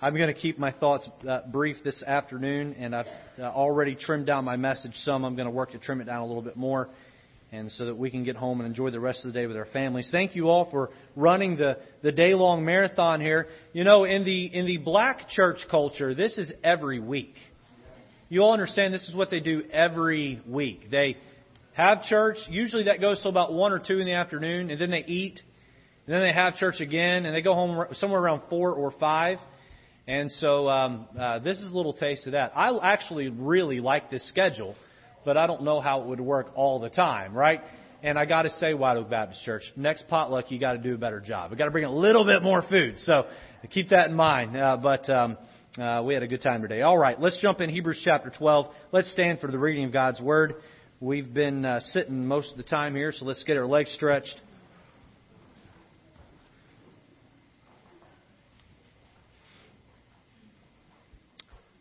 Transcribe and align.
I'm 0.00 0.14
going 0.14 0.32
to 0.32 0.40
keep 0.40 0.60
my 0.60 0.70
thoughts 0.70 1.08
uh, 1.28 1.40
brief 1.50 1.78
this 1.82 2.04
afternoon, 2.04 2.76
and 2.78 2.94
I've 2.94 3.08
uh, 3.36 3.42
already 3.42 3.96
trimmed 3.96 4.26
down 4.26 4.44
my 4.44 4.54
message 4.54 4.92
some. 5.02 5.24
I'm 5.24 5.34
going 5.34 5.46
to 5.48 5.50
work 5.50 5.72
to 5.72 5.78
trim 5.78 6.00
it 6.00 6.04
down 6.04 6.20
a 6.20 6.24
little 6.24 6.42
bit 6.42 6.56
more, 6.56 6.88
and 7.50 7.68
so 7.72 7.86
that 7.86 7.96
we 7.96 8.08
can 8.08 8.22
get 8.22 8.36
home 8.36 8.60
and 8.60 8.68
enjoy 8.68 8.92
the 8.92 9.00
rest 9.00 9.24
of 9.24 9.32
the 9.32 9.40
day 9.40 9.48
with 9.48 9.56
our 9.56 9.66
families. 9.66 10.08
Thank 10.12 10.36
you 10.36 10.50
all 10.50 10.70
for 10.70 10.90
running 11.16 11.56
the, 11.56 11.78
the 12.02 12.12
day 12.12 12.34
long 12.34 12.64
marathon 12.64 13.20
here. 13.20 13.48
You 13.72 13.82
know, 13.82 14.04
in 14.04 14.24
the 14.24 14.46
in 14.46 14.66
the 14.66 14.76
black 14.76 15.28
church 15.30 15.58
culture, 15.68 16.14
this 16.14 16.38
is 16.38 16.52
every 16.62 17.00
week. 17.00 17.34
You 18.28 18.42
all 18.42 18.52
understand 18.52 18.94
this 18.94 19.08
is 19.08 19.16
what 19.16 19.32
they 19.32 19.40
do 19.40 19.64
every 19.72 20.40
week. 20.46 20.92
They 20.92 21.16
have 21.72 22.04
church. 22.04 22.36
Usually 22.48 22.84
that 22.84 23.00
goes 23.00 23.20
till 23.20 23.32
about 23.32 23.52
one 23.52 23.72
or 23.72 23.80
two 23.80 23.98
in 23.98 24.06
the 24.06 24.14
afternoon, 24.14 24.70
and 24.70 24.80
then 24.80 24.92
they 24.92 25.04
eat, 25.04 25.40
and 26.06 26.14
then 26.14 26.22
they 26.22 26.32
have 26.32 26.54
church 26.54 26.78
again, 26.78 27.26
and 27.26 27.34
they 27.34 27.42
go 27.42 27.54
home 27.54 27.84
somewhere 27.94 28.20
around 28.20 28.42
four 28.48 28.70
or 28.70 28.92
five. 28.92 29.38
And 30.08 30.32
so 30.32 30.70
um, 30.70 31.06
uh, 31.20 31.38
this 31.40 31.58
is 31.58 31.70
a 31.70 31.76
little 31.76 31.92
taste 31.92 32.26
of 32.26 32.32
that. 32.32 32.52
I 32.56 32.74
actually 32.82 33.28
really 33.28 33.80
like 33.80 34.10
this 34.10 34.26
schedule, 34.30 34.74
but 35.26 35.36
I 35.36 35.46
don't 35.46 35.64
know 35.64 35.80
how 35.82 36.00
it 36.00 36.06
would 36.06 36.18
work 36.18 36.46
all 36.54 36.80
the 36.80 36.88
time, 36.88 37.34
right? 37.34 37.60
And 38.02 38.18
I 38.18 38.24
got 38.24 38.42
to 38.42 38.50
say, 38.52 38.72
White 38.72 38.96
Oak 38.96 39.10
Baptist 39.10 39.44
Church, 39.44 39.64
next 39.76 40.08
potluck 40.08 40.50
you 40.50 40.58
got 40.58 40.72
to 40.72 40.78
do 40.78 40.94
a 40.94 40.98
better 40.98 41.20
job. 41.20 41.50
We 41.50 41.58
got 41.58 41.66
to 41.66 41.70
bring 41.70 41.84
a 41.84 41.94
little 41.94 42.24
bit 42.24 42.42
more 42.42 42.62
food, 42.62 42.94
so 43.00 43.26
keep 43.70 43.90
that 43.90 44.08
in 44.08 44.14
mind. 44.14 44.56
Uh, 44.56 44.78
but 44.78 45.10
um, 45.10 45.36
uh, 45.78 46.02
we 46.02 46.14
had 46.14 46.22
a 46.22 46.26
good 46.26 46.40
time 46.40 46.62
today. 46.62 46.80
All 46.80 46.96
right, 46.96 47.20
let's 47.20 47.38
jump 47.42 47.60
in 47.60 47.68
Hebrews 47.68 48.00
chapter 48.02 48.30
12. 48.30 48.66
Let's 48.92 49.12
stand 49.12 49.40
for 49.40 49.50
the 49.50 49.58
reading 49.58 49.84
of 49.84 49.92
God's 49.92 50.22
Word. 50.22 50.54
We've 51.00 51.34
been 51.34 51.66
uh, 51.66 51.80
sitting 51.80 52.26
most 52.26 52.52
of 52.52 52.56
the 52.56 52.62
time 52.62 52.94
here, 52.94 53.12
so 53.12 53.26
let's 53.26 53.44
get 53.44 53.58
our 53.58 53.66
legs 53.66 53.90
stretched. 53.92 54.40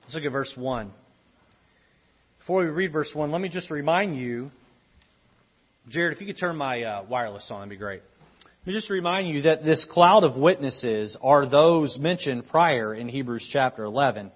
Let's 0.08 0.16
look 0.16 0.24
at 0.24 0.32
verse 0.32 0.54
1. 0.56 0.90
Before 2.40 2.62
we 2.62 2.68
read 2.68 2.94
verse 2.94 3.10
1, 3.14 3.30
let 3.30 3.42
me 3.42 3.50
just 3.50 3.70
remind 3.70 4.16
you, 4.16 4.52
Jared, 5.90 6.16
if 6.16 6.22
you 6.22 6.28
could 6.28 6.40
turn 6.40 6.56
my 6.56 6.82
uh, 6.82 7.04
wireless 7.10 7.46
on, 7.52 7.60
that'd 7.60 7.70
be 7.70 7.76
great. 7.76 8.02
Let 8.46 8.68
me 8.68 8.72
just 8.72 8.90
remind 8.90 9.28
you 9.28 9.42
that 9.42 9.66
this 9.66 9.86
cloud 9.92 10.24
of 10.24 10.38
witnesses 10.38 11.18
are 11.22 11.46
those 11.46 11.98
mentioned 12.00 12.48
prior 12.48 12.96
in 12.96 13.10
Hebrews 13.10 13.50
chapter 13.52 13.84
11 13.84 14.32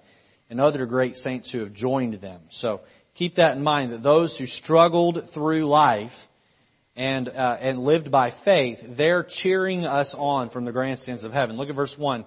and 0.50 0.60
other 0.60 0.84
great 0.84 1.16
saints 1.16 1.50
who 1.50 1.60
have 1.60 1.72
joined 1.72 2.20
them. 2.20 2.42
So 2.50 2.82
keep 3.14 3.36
that 3.36 3.56
in 3.56 3.62
mind 3.62 3.92
that 3.92 4.02
those 4.02 4.36
who 4.36 4.44
struggled 4.44 5.22
through 5.32 5.64
life 5.64 6.12
and 6.96 7.30
uh, 7.30 7.56
and 7.58 7.78
lived 7.78 8.10
by 8.10 8.34
faith, 8.44 8.76
they're 8.98 9.26
cheering 9.42 9.86
us 9.86 10.14
on 10.18 10.50
from 10.50 10.66
the 10.66 10.72
grandstands 10.72 11.24
of 11.24 11.32
heaven. 11.32 11.56
Look 11.56 11.70
at 11.70 11.74
verse 11.74 11.94
one. 11.96 12.26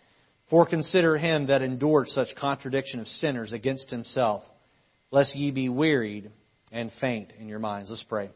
For 0.51 0.65
consider 0.65 1.17
him 1.17 1.47
that 1.47 1.61
endured 1.61 2.09
such 2.09 2.27
contradiction 2.35 2.99
of 2.99 3.07
sinners 3.07 3.53
against 3.53 3.89
himself, 3.89 4.43
lest 5.09 5.33
ye 5.33 5.49
be 5.49 5.69
wearied 5.69 6.29
and 6.73 6.91
faint 6.99 7.31
in 7.39 7.47
your 7.47 7.59
minds. 7.59 7.89
Let's 7.89 8.03
pray. 8.03 8.29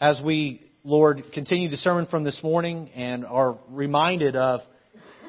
As 0.00 0.22
we, 0.24 0.62
Lord, 0.84 1.22
continue 1.34 1.68
the 1.68 1.76
sermon 1.76 2.06
from 2.06 2.24
this 2.24 2.40
morning 2.42 2.88
and 2.94 3.26
are 3.26 3.58
reminded 3.68 4.36
of 4.36 4.60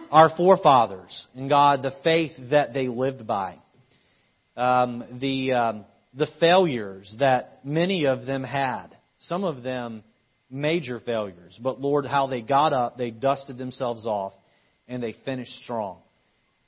our 0.10 0.34
forefathers 0.38 1.28
and 1.36 1.50
God, 1.50 1.84
the 1.84 1.92
faith 2.02 2.32
that 2.50 2.74
they 2.74 2.88
lived 2.88 3.28
by, 3.28 3.58
um, 4.56 5.04
the 5.20 5.52
um, 5.52 5.86
the 6.14 6.28
failures 6.40 7.14
that 7.20 7.60
many 7.66 8.06
of 8.06 8.26
them 8.26 8.46
had. 8.46 8.88
Some 9.20 9.44
of 9.44 9.64
them 9.64 10.04
major 10.50 11.02
failures. 11.02 11.60
But 11.62 11.82
Lord, 11.82 12.06
how 12.06 12.28
they 12.28 12.42
got 12.42 12.72
up, 12.72 12.98
they 12.98 13.12
dusted 13.12 13.58
themselves 13.58 14.06
off, 14.06 14.34
and 14.90 15.02
they 15.02 15.16
finished 15.24 15.54
strong. 15.64 16.00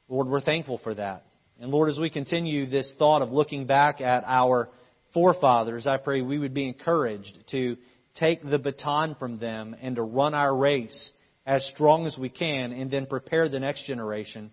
Lord, 0.07 0.27
we're 0.27 0.39
thankful 0.39 0.77
for 0.77 0.93
that. 0.93 1.25
And 1.59 1.71
Lord, 1.71 1.89
as 1.89 1.99
we 1.99 2.09
continue 2.09 2.65
this 2.67 2.93
thought 2.97 3.21
of 3.21 3.31
looking 3.31 3.65
back 3.65 3.99
at 3.99 4.23
our 4.25 4.69
forefathers, 5.13 5.85
I 5.85 5.97
pray 5.97 6.21
we 6.21 6.39
would 6.39 6.53
be 6.53 6.67
encouraged 6.67 7.37
to 7.51 7.75
take 8.15 8.41
the 8.41 8.59
baton 8.59 9.15
from 9.15 9.35
them 9.35 9.75
and 9.81 9.95
to 9.95 10.01
run 10.01 10.33
our 10.33 10.55
race 10.55 11.11
as 11.45 11.65
strong 11.73 12.05
as 12.05 12.17
we 12.17 12.29
can 12.29 12.71
and 12.71 12.89
then 12.89 13.05
prepare 13.05 13.49
the 13.49 13.59
next 13.59 13.85
generation 13.85 14.51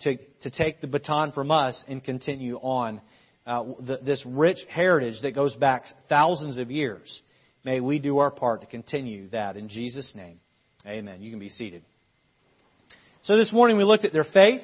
to, 0.00 0.16
to 0.42 0.50
take 0.50 0.80
the 0.80 0.86
baton 0.86 1.32
from 1.32 1.50
us 1.50 1.82
and 1.88 2.02
continue 2.02 2.56
on 2.56 3.00
uh, 3.46 3.64
this 4.02 4.22
rich 4.26 4.58
heritage 4.68 5.20
that 5.22 5.34
goes 5.34 5.54
back 5.56 5.84
thousands 6.08 6.58
of 6.58 6.70
years. 6.70 7.22
May 7.64 7.80
we 7.80 7.98
do 7.98 8.18
our 8.18 8.30
part 8.30 8.60
to 8.60 8.66
continue 8.66 9.28
that 9.30 9.56
in 9.56 9.68
Jesus' 9.68 10.12
name. 10.14 10.40
Amen. 10.86 11.20
You 11.20 11.30
can 11.30 11.40
be 11.40 11.50
seated. 11.50 11.82
So 13.22 13.36
this 13.36 13.52
morning 13.52 13.76
we 13.76 13.84
looked 13.84 14.06
at 14.06 14.14
their 14.14 14.24
faith. 14.24 14.62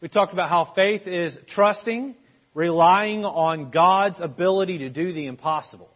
We 0.00 0.08
talked 0.08 0.32
about 0.32 0.48
how 0.48 0.72
faith 0.74 1.06
is 1.06 1.36
trusting, 1.48 2.14
relying 2.54 3.24
on 3.24 3.70
God's 3.72 4.20
ability 4.20 4.78
to 4.78 4.88
do 4.88 5.12
the 5.12 5.26
impossible. 5.26 5.90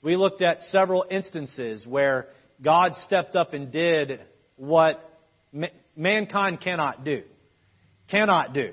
We 0.00 0.16
looked 0.16 0.40
at 0.40 0.62
several 0.70 1.04
instances 1.10 1.86
where 1.86 2.28
God 2.64 2.92
stepped 3.04 3.36
up 3.36 3.52
and 3.52 3.70
did 3.70 4.20
what 4.56 5.20
mankind 5.94 6.62
cannot 6.62 7.04
do. 7.04 7.24
Cannot 8.08 8.54
do 8.54 8.72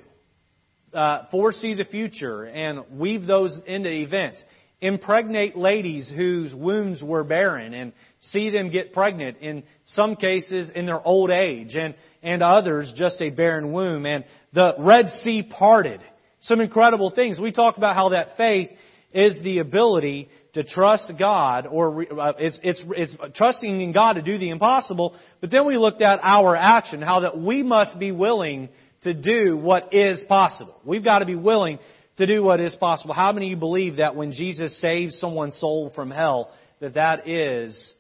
uh, 0.94 1.26
foresee 1.32 1.74
the 1.74 1.86
future 1.86 2.44
and 2.44 2.84
weave 2.92 3.26
those 3.26 3.60
into 3.66 3.90
events. 3.90 4.44
Impregnate 4.84 5.56
ladies 5.56 6.12
whose 6.14 6.54
wombs 6.54 7.02
were 7.02 7.24
barren 7.24 7.74
and 7.74 7.94
see 8.20 8.50
them 8.50 8.70
get 8.70 8.92
pregnant 8.92 9.38
in 9.38 9.64
some 9.86 10.18
cases 10.18 10.70
in 10.76 10.86
their 10.86 11.02
old 11.02 11.32
age 11.32 11.74
and, 11.74 11.96
and 12.22 12.44
others 12.44 12.92
just 12.94 13.22
a 13.22 13.30
barren 13.30 13.72
womb. 13.72 14.06
And 14.06 14.26
the 14.52 14.74
Red 14.78 15.08
Sea 15.22 15.42
parted. 15.42 16.04
Some 16.42 16.60
incredible 16.60 17.12
things. 17.12 17.40
We 17.40 17.54
talk 17.54 17.78
about 17.78 17.96
how 17.96 18.10
that 18.10 18.36
faith 18.36 18.72
is 19.14 19.42
the 19.42 19.60
ability 19.60 20.28
to 20.54 20.66
trust 20.66 21.10
God, 21.18 21.66
or 21.66 22.02
uh, 22.02 22.34
it's, 22.38 22.60
it's, 22.62 22.84
it's 22.90 23.16
trusting 23.36 23.80
in 23.80 23.94
God 23.94 24.14
to 24.14 24.22
do 24.22 24.38
the 24.38 24.50
impossible. 24.50 25.16
But 25.40 25.50
then 25.50 25.66
we 25.66 25.78
looked 25.78 26.02
at 26.02 26.20
our 26.22 26.58
action, 26.58 27.02
how 27.02 27.22
that 27.22 27.40
we 27.40 27.64
must 27.64 27.98
be 28.00 28.12
willing 28.12 28.68
to 29.04 29.14
do 29.14 29.56
what 29.56 29.94
is 29.94 30.22
possible. 30.28 30.76
We've 30.84 31.06
got 31.06 31.20
to 31.20 31.26
be 31.26 31.36
willing 31.36 31.80
to 32.18 32.26
do 32.28 32.44
what 32.44 32.60
is 32.60 32.76
possible. 32.76 33.14
How 33.14 33.32
many 33.32 33.48
of 33.48 33.52
you 33.52 33.58
believe 33.58 33.98
that 33.98 34.16
when 34.16 34.32
Jesus 34.32 34.80
saves 34.80 35.18
someone's 35.20 35.58
soul 35.60 35.92
from 35.96 36.12
hell, 36.12 36.52
that 36.80 36.96
that 36.96 37.28
is 37.28 37.94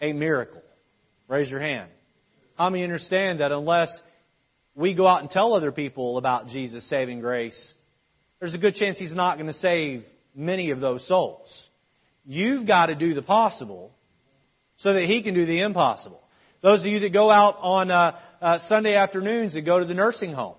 a 0.00 0.12
miracle? 0.12 0.62
Raise 1.28 1.50
your 1.50 1.60
hand. 1.60 1.90
How 2.56 2.70
many 2.70 2.84
understand 2.84 3.40
that 3.40 3.52
unless 3.52 3.90
we 4.74 4.94
go 4.94 5.06
out 5.06 5.22
and 5.22 5.30
tell 5.30 5.54
other 5.54 5.72
people 5.72 6.18
about 6.18 6.48
Jesus' 6.48 6.88
saving 6.88 7.20
grace, 7.20 7.74
there's 8.40 8.54
a 8.54 8.58
good 8.58 8.74
chance 8.74 8.98
He's 8.98 9.14
not 9.14 9.36
going 9.36 9.46
to 9.46 9.58
save 9.58 10.04
many 10.34 10.70
of 10.70 10.80
those 10.80 11.06
souls. 11.08 11.48
You've 12.24 12.66
got 12.66 12.86
to 12.86 12.94
do 12.94 13.14
the 13.14 13.22
possible 13.22 13.92
so 14.78 14.92
that 14.92 15.04
He 15.04 15.22
can 15.22 15.34
do 15.34 15.46
the 15.46 15.60
impossible. 15.60 16.20
Those 16.62 16.80
of 16.80 16.86
you 16.86 17.00
that 17.00 17.12
go 17.12 17.30
out 17.30 17.56
on 17.58 17.90
uh, 17.90 18.18
uh, 18.40 18.58
Sunday 18.68 18.94
afternoons 18.94 19.54
and 19.54 19.66
go 19.66 19.80
to 19.80 19.84
the 19.84 19.94
nursing 19.94 20.32
home, 20.32 20.54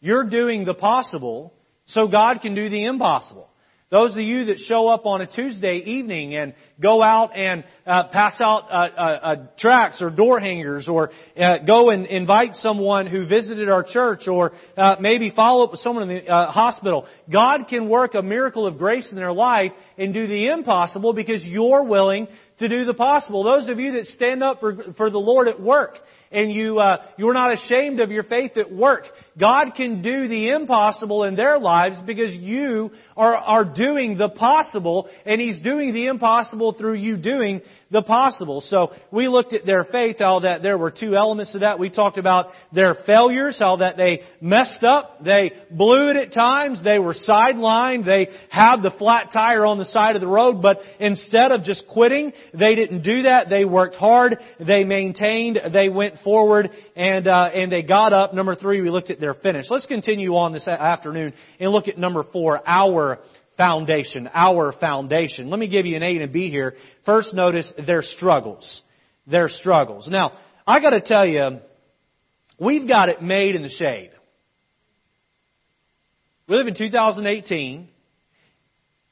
you're 0.00 0.24
doing 0.24 0.64
the 0.64 0.74
possible 0.74 1.52
so 1.86 2.08
God 2.08 2.40
can 2.40 2.54
do 2.54 2.68
the 2.68 2.84
impossible. 2.84 3.48
Those 3.90 4.14
of 4.14 4.22
you 4.22 4.46
that 4.46 4.58
show 4.58 4.88
up 4.88 5.06
on 5.06 5.20
a 5.20 5.26
Tuesday 5.26 5.76
evening 5.76 6.34
and 6.34 6.54
go 6.82 7.00
out 7.00 7.36
and 7.36 7.62
uh, 7.86 8.08
pass 8.08 8.34
out 8.40 8.64
uh, 8.68 8.74
uh, 8.74 9.00
uh 9.00 9.36
tracts 9.56 10.02
or 10.02 10.10
door 10.10 10.40
hangers 10.40 10.88
or 10.88 11.10
uh, 11.36 11.58
go 11.58 11.90
and 11.90 12.06
invite 12.06 12.56
someone 12.56 13.06
who 13.06 13.24
visited 13.24 13.68
our 13.68 13.84
church 13.84 14.26
or 14.26 14.50
uh, 14.76 14.96
maybe 14.98 15.30
follow 15.30 15.64
up 15.64 15.70
with 15.70 15.78
someone 15.78 16.10
in 16.10 16.24
the 16.24 16.32
hospital, 16.32 17.06
God 17.32 17.66
can 17.68 17.88
work 17.88 18.14
a 18.14 18.22
miracle 18.22 18.66
of 18.66 18.78
grace 18.78 19.10
in 19.10 19.16
their 19.16 19.32
life 19.32 19.70
and 19.96 20.12
do 20.12 20.26
the 20.26 20.48
impossible 20.48 21.12
because 21.12 21.44
you're 21.44 21.84
willing 21.84 22.26
to 22.58 22.68
do 22.68 22.84
the 22.84 22.94
possible. 22.94 23.42
Those 23.42 23.68
of 23.68 23.78
you 23.78 23.92
that 23.92 24.06
stand 24.06 24.42
up 24.42 24.60
for, 24.60 24.76
for 24.96 25.10
the 25.10 25.18
Lord 25.18 25.48
at 25.48 25.60
work 25.60 25.98
and 26.30 26.52
you, 26.52 26.78
uh, 26.78 27.04
you're 27.16 27.34
not 27.34 27.52
ashamed 27.52 28.00
of 28.00 28.10
your 28.10 28.22
faith 28.24 28.56
at 28.56 28.72
work. 28.72 29.04
God 29.38 29.70
can 29.76 30.02
do 30.02 30.28
the 30.28 30.50
impossible 30.50 31.24
in 31.24 31.36
their 31.36 31.58
lives 31.58 31.96
because 32.06 32.32
you 32.34 32.90
are, 33.16 33.34
are 33.34 33.64
doing 33.64 34.16
the 34.16 34.28
possible 34.28 35.08
and 35.24 35.40
He's 35.40 35.60
doing 35.60 35.92
the 35.92 36.06
impossible 36.06 36.74
through 36.74 36.94
you 36.94 37.16
doing 37.16 37.60
the 37.94 38.02
possible. 38.02 38.60
So 38.60 38.92
we 39.12 39.28
looked 39.28 39.54
at 39.54 39.64
their 39.64 39.84
faith, 39.84 40.16
how 40.18 40.40
that 40.40 40.62
there 40.62 40.76
were 40.76 40.90
two 40.90 41.14
elements 41.14 41.52
to 41.52 41.60
that. 41.60 41.78
We 41.78 41.90
talked 41.90 42.18
about 42.18 42.48
their 42.72 42.96
failures, 43.06 43.56
how 43.60 43.76
that 43.76 43.96
they 43.96 44.22
messed 44.40 44.82
up, 44.82 45.24
they 45.24 45.52
blew 45.70 46.10
it 46.10 46.16
at 46.16 46.34
times, 46.34 46.82
they 46.82 46.98
were 46.98 47.14
sidelined, 47.14 48.04
they 48.04 48.28
had 48.50 48.82
the 48.82 48.90
flat 48.98 49.30
tire 49.32 49.64
on 49.64 49.78
the 49.78 49.84
side 49.84 50.16
of 50.16 50.20
the 50.20 50.26
road, 50.26 50.60
but 50.60 50.80
instead 50.98 51.52
of 51.52 51.62
just 51.62 51.84
quitting, 51.88 52.32
they 52.52 52.74
didn't 52.74 53.02
do 53.02 53.22
that. 53.22 53.48
They 53.48 53.64
worked 53.64 53.94
hard, 53.94 54.38
they 54.58 54.82
maintained, 54.82 55.60
they 55.72 55.88
went 55.88 56.16
forward, 56.24 56.70
and, 56.96 57.28
uh, 57.28 57.50
and 57.54 57.70
they 57.70 57.82
got 57.82 58.12
up. 58.12 58.34
Number 58.34 58.56
three, 58.56 58.80
we 58.80 58.90
looked 58.90 59.10
at 59.10 59.20
their 59.20 59.34
finish. 59.34 59.66
Let's 59.70 59.86
continue 59.86 60.34
on 60.34 60.52
this 60.52 60.66
afternoon 60.66 61.32
and 61.60 61.70
look 61.70 61.86
at 61.86 61.96
number 61.96 62.24
four, 62.32 62.60
our 62.66 63.20
foundation, 63.56 64.28
our 64.32 64.72
foundation. 64.72 65.50
Let 65.50 65.58
me 65.58 65.68
give 65.68 65.86
you 65.86 65.96
an 65.96 66.02
A 66.02 66.10
and 66.10 66.22
a 66.22 66.28
B 66.28 66.50
here. 66.50 66.74
First, 67.06 67.34
notice 67.34 67.72
their 67.86 68.02
struggles. 68.02 68.82
Their 69.26 69.48
struggles. 69.48 70.08
Now, 70.08 70.32
I 70.66 70.80
gotta 70.80 71.00
tell 71.00 71.26
you, 71.26 71.60
we've 72.58 72.88
got 72.88 73.08
it 73.08 73.22
made 73.22 73.54
in 73.54 73.62
the 73.62 73.68
shade. 73.68 74.10
We 76.48 76.56
live 76.56 76.66
in 76.66 76.74
2018. 76.76 77.88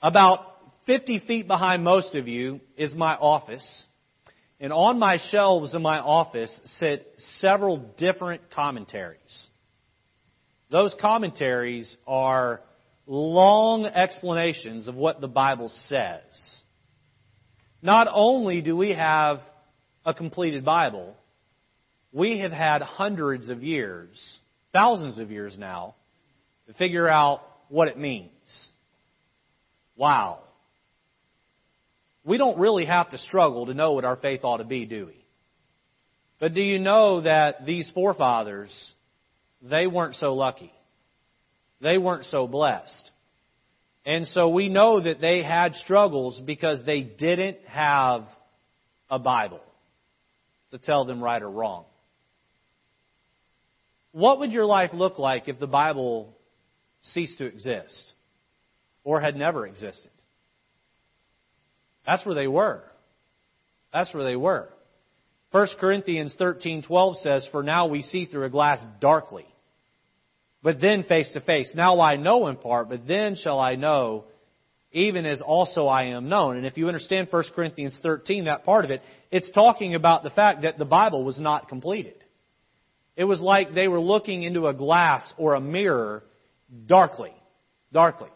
About 0.03 0.41
50 0.87 1.21
feet 1.21 1.47
behind 1.47 1.85
most 1.85 2.15
of 2.15 2.27
you 2.27 2.61
is 2.77 2.93
my 2.95 3.15
office. 3.15 3.85
And 4.61 4.73
on 4.73 4.99
my 4.99 5.19
shelves 5.31 5.75
in 5.75 5.83
my 5.83 5.99
office 5.99 6.61
sit 6.65 7.07
several 7.39 7.79
different 7.97 8.43
commentaries. 8.55 9.49
Those 10.71 10.95
commentaries 11.01 11.97
are 12.07 12.61
long 13.07 13.87
explanations 13.87 14.89
of 14.89 14.95
what 14.95 15.21
the 15.21 15.29
Bible 15.29 15.71
says. 15.87 16.23
Not 17.83 18.09
only 18.13 18.61
do 18.61 18.77
we 18.77 18.93
have 18.93 19.41
a 20.05 20.15
completed 20.15 20.65
Bible, 20.65 21.15
we 22.13 22.39
have 22.41 22.53
had 22.53 22.83
hundreds 22.83 23.49
of 23.49 23.63
years, 23.63 24.39
thousands 24.73 25.19
of 25.19 25.31
years 25.31 25.57
now, 25.59 25.95
to 26.67 26.75
figure 26.75 27.09
out 27.09 27.41
what 27.69 27.89
it 27.89 27.99
means. 27.99 28.31
Wow. 29.97 30.41
We 32.25 32.39
don't 32.39 32.59
really 32.59 32.85
have 32.85 33.11
to 33.11 33.19
struggle 33.19 33.67
to 33.67 33.75
know 33.75 33.93
what 33.93 34.05
our 34.05 34.17
faith 34.17 34.41
ought 34.45 34.59
to 34.59 34.65
be, 34.65 34.85
do 34.85 35.07
we? 35.07 35.25
But 36.39 36.55
do 36.55 36.61
you 36.61 36.79
know 36.79 37.23
that 37.23 37.67
these 37.67 37.91
forefathers, 37.95 38.71
they 39.61 39.87
weren't 39.87 40.17
so 40.17 40.35
lucky? 40.35 40.73
They 41.83 41.99
weren't 41.99 42.25
so 42.27 42.47
blessed. 42.47 43.11
And 44.07 44.27
so 44.29 44.49
we 44.49 44.69
know 44.69 45.01
that 45.01 45.21
they 45.21 45.43
had 45.43 45.75
struggles 45.75 46.41
because 46.41 46.83
they 46.87 47.03
didn't 47.03 47.59
have 47.67 48.25
a 49.11 49.19
Bible 49.19 49.61
to 50.71 50.79
tell 50.79 51.05
them 51.05 51.23
right 51.23 51.43
or 51.43 51.51
wrong. 51.51 51.85
What 54.13 54.41
would 54.41 54.53
your 54.53 54.67
life 54.67 54.91
look 54.93 55.19
like 55.19 55.49
if 55.49 55.59
the 55.59 55.67
Bible 55.67 56.35
ceased 57.03 57.39
to 57.39 57.47
exist 57.47 58.13
or 59.05 59.21
had 59.21 59.37
never 59.37 59.67
existed? 59.67 60.11
That's 62.07 62.25
where 62.25 62.35
they 62.35 62.49
were. 62.49 62.83
That's 63.93 64.13
where 64.15 64.25
they 64.25 64.37
were. 64.37 64.69
1 65.51 65.67
Corinthians 65.79 66.35
13:12 66.37 67.17
says, 67.19 67.47
"For 67.49 67.63
now 67.63 67.87
we 67.87 68.03
see 68.03 68.25
through 68.25 68.45
a 68.45 68.51
glass 68.51 68.85
darkly, 69.01 69.47
but 70.63 70.81
then 70.81 71.03
face 71.05 71.31
to 71.33 71.41
face. 71.41 71.73
Now 71.75 72.01
I 72.01 72.17
know 72.17 72.47
in 72.47 72.57
part, 72.57 72.89
but 72.89 73.07
then 73.07 73.37
shall 73.37 73.61
I 73.61 73.75
know, 73.75 74.25
even 74.93 75.27
as 75.27 75.41
also 75.41 75.87
I 75.87 76.05
am 76.05 76.29
known. 76.29 76.57
And 76.57 76.67
if 76.67 76.77
you 76.77 76.87
understand 76.87 77.29
1 77.31 77.45
Corinthians 77.55 77.99
13, 78.03 78.45
that 78.45 78.65
part 78.65 78.85
of 78.85 78.91
it, 78.91 79.03
it's 79.31 79.51
talking 79.51 79.95
about 79.95 80.23
the 80.23 80.31
fact 80.31 80.63
that 80.63 80.79
the 80.79 80.85
Bible 80.85 81.25
was 81.25 81.41
not 81.41 81.69
completed. 81.69 82.15
It 83.17 83.25
was 83.25 83.41
like 83.41 83.75
they 83.75 83.89
were 83.89 84.01
looking 84.01 84.43
into 84.43 84.69
a 84.69 84.75
glass 84.75 85.33
or 85.37 85.55
a 85.55 85.61
mirror 85.61 86.23
darkly. 86.87 87.33
Darkly. 87.93 88.31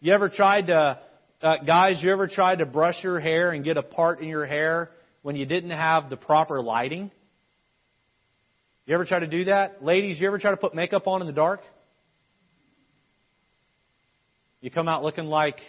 You 0.00 0.14
ever 0.14 0.28
tried 0.28 0.68
to, 0.68 0.98
uh, 1.42 1.56
guys, 1.66 2.00
you 2.02 2.12
ever 2.12 2.28
tried 2.28 2.58
to 2.58 2.66
brush 2.66 3.02
your 3.02 3.20
hair 3.20 3.50
and 3.50 3.62
get 3.64 3.76
a 3.76 3.82
part 3.82 4.20
in 4.20 4.28
your 4.28 4.46
hair 4.46 4.90
when 5.22 5.36
you 5.36 5.46
didn't 5.46 5.70
have 5.70 6.08
the 6.08 6.16
proper 6.16 6.62
lighting? 6.62 7.10
You 8.84 8.94
ever 8.94 9.04
try 9.04 9.20
to 9.20 9.28
do 9.28 9.44
that? 9.44 9.84
Ladies, 9.84 10.20
you 10.20 10.26
ever 10.26 10.38
try 10.38 10.50
to 10.50 10.56
put 10.56 10.74
makeup 10.74 11.06
on 11.06 11.20
in 11.20 11.28
the 11.28 11.32
dark? 11.32 11.60
You 14.60 14.70
come 14.70 14.88
out 14.88 15.04
looking 15.04 15.26
like. 15.26 15.60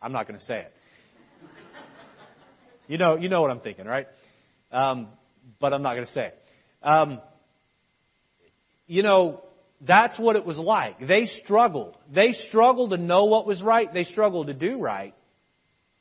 I'm 0.00 0.12
not 0.12 0.26
going 0.26 0.38
to 0.38 0.44
say 0.44 0.58
it. 0.58 0.72
You 2.88 2.98
know, 2.98 3.16
you 3.16 3.28
know 3.28 3.40
what 3.40 3.52
I'm 3.52 3.60
thinking, 3.60 3.86
right? 3.86 4.08
Um, 4.72 5.08
but 5.60 5.72
I'm 5.72 5.82
not 5.82 5.94
going 5.94 6.06
to 6.06 6.12
say 6.12 6.26
it. 6.26 6.38
Um, 6.82 7.20
you 8.88 9.04
know, 9.04 9.44
that's 9.80 10.18
what 10.18 10.34
it 10.34 10.44
was 10.44 10.58
like. 10.58 10.98
They 11.06 11.26
struggled. 11.44 11.96
They 12.12 12.32
struggled 12.48 12.90
to 12.90 12.96
know 12.96 13.26
what 13.26 13.46
was 13.46 13.62
right. 13.62 13.92
They 13.92 14.02
struggled 14.02 14.48
to 14.48 14.54
do 14.54 14.80
right. 14.80 15.14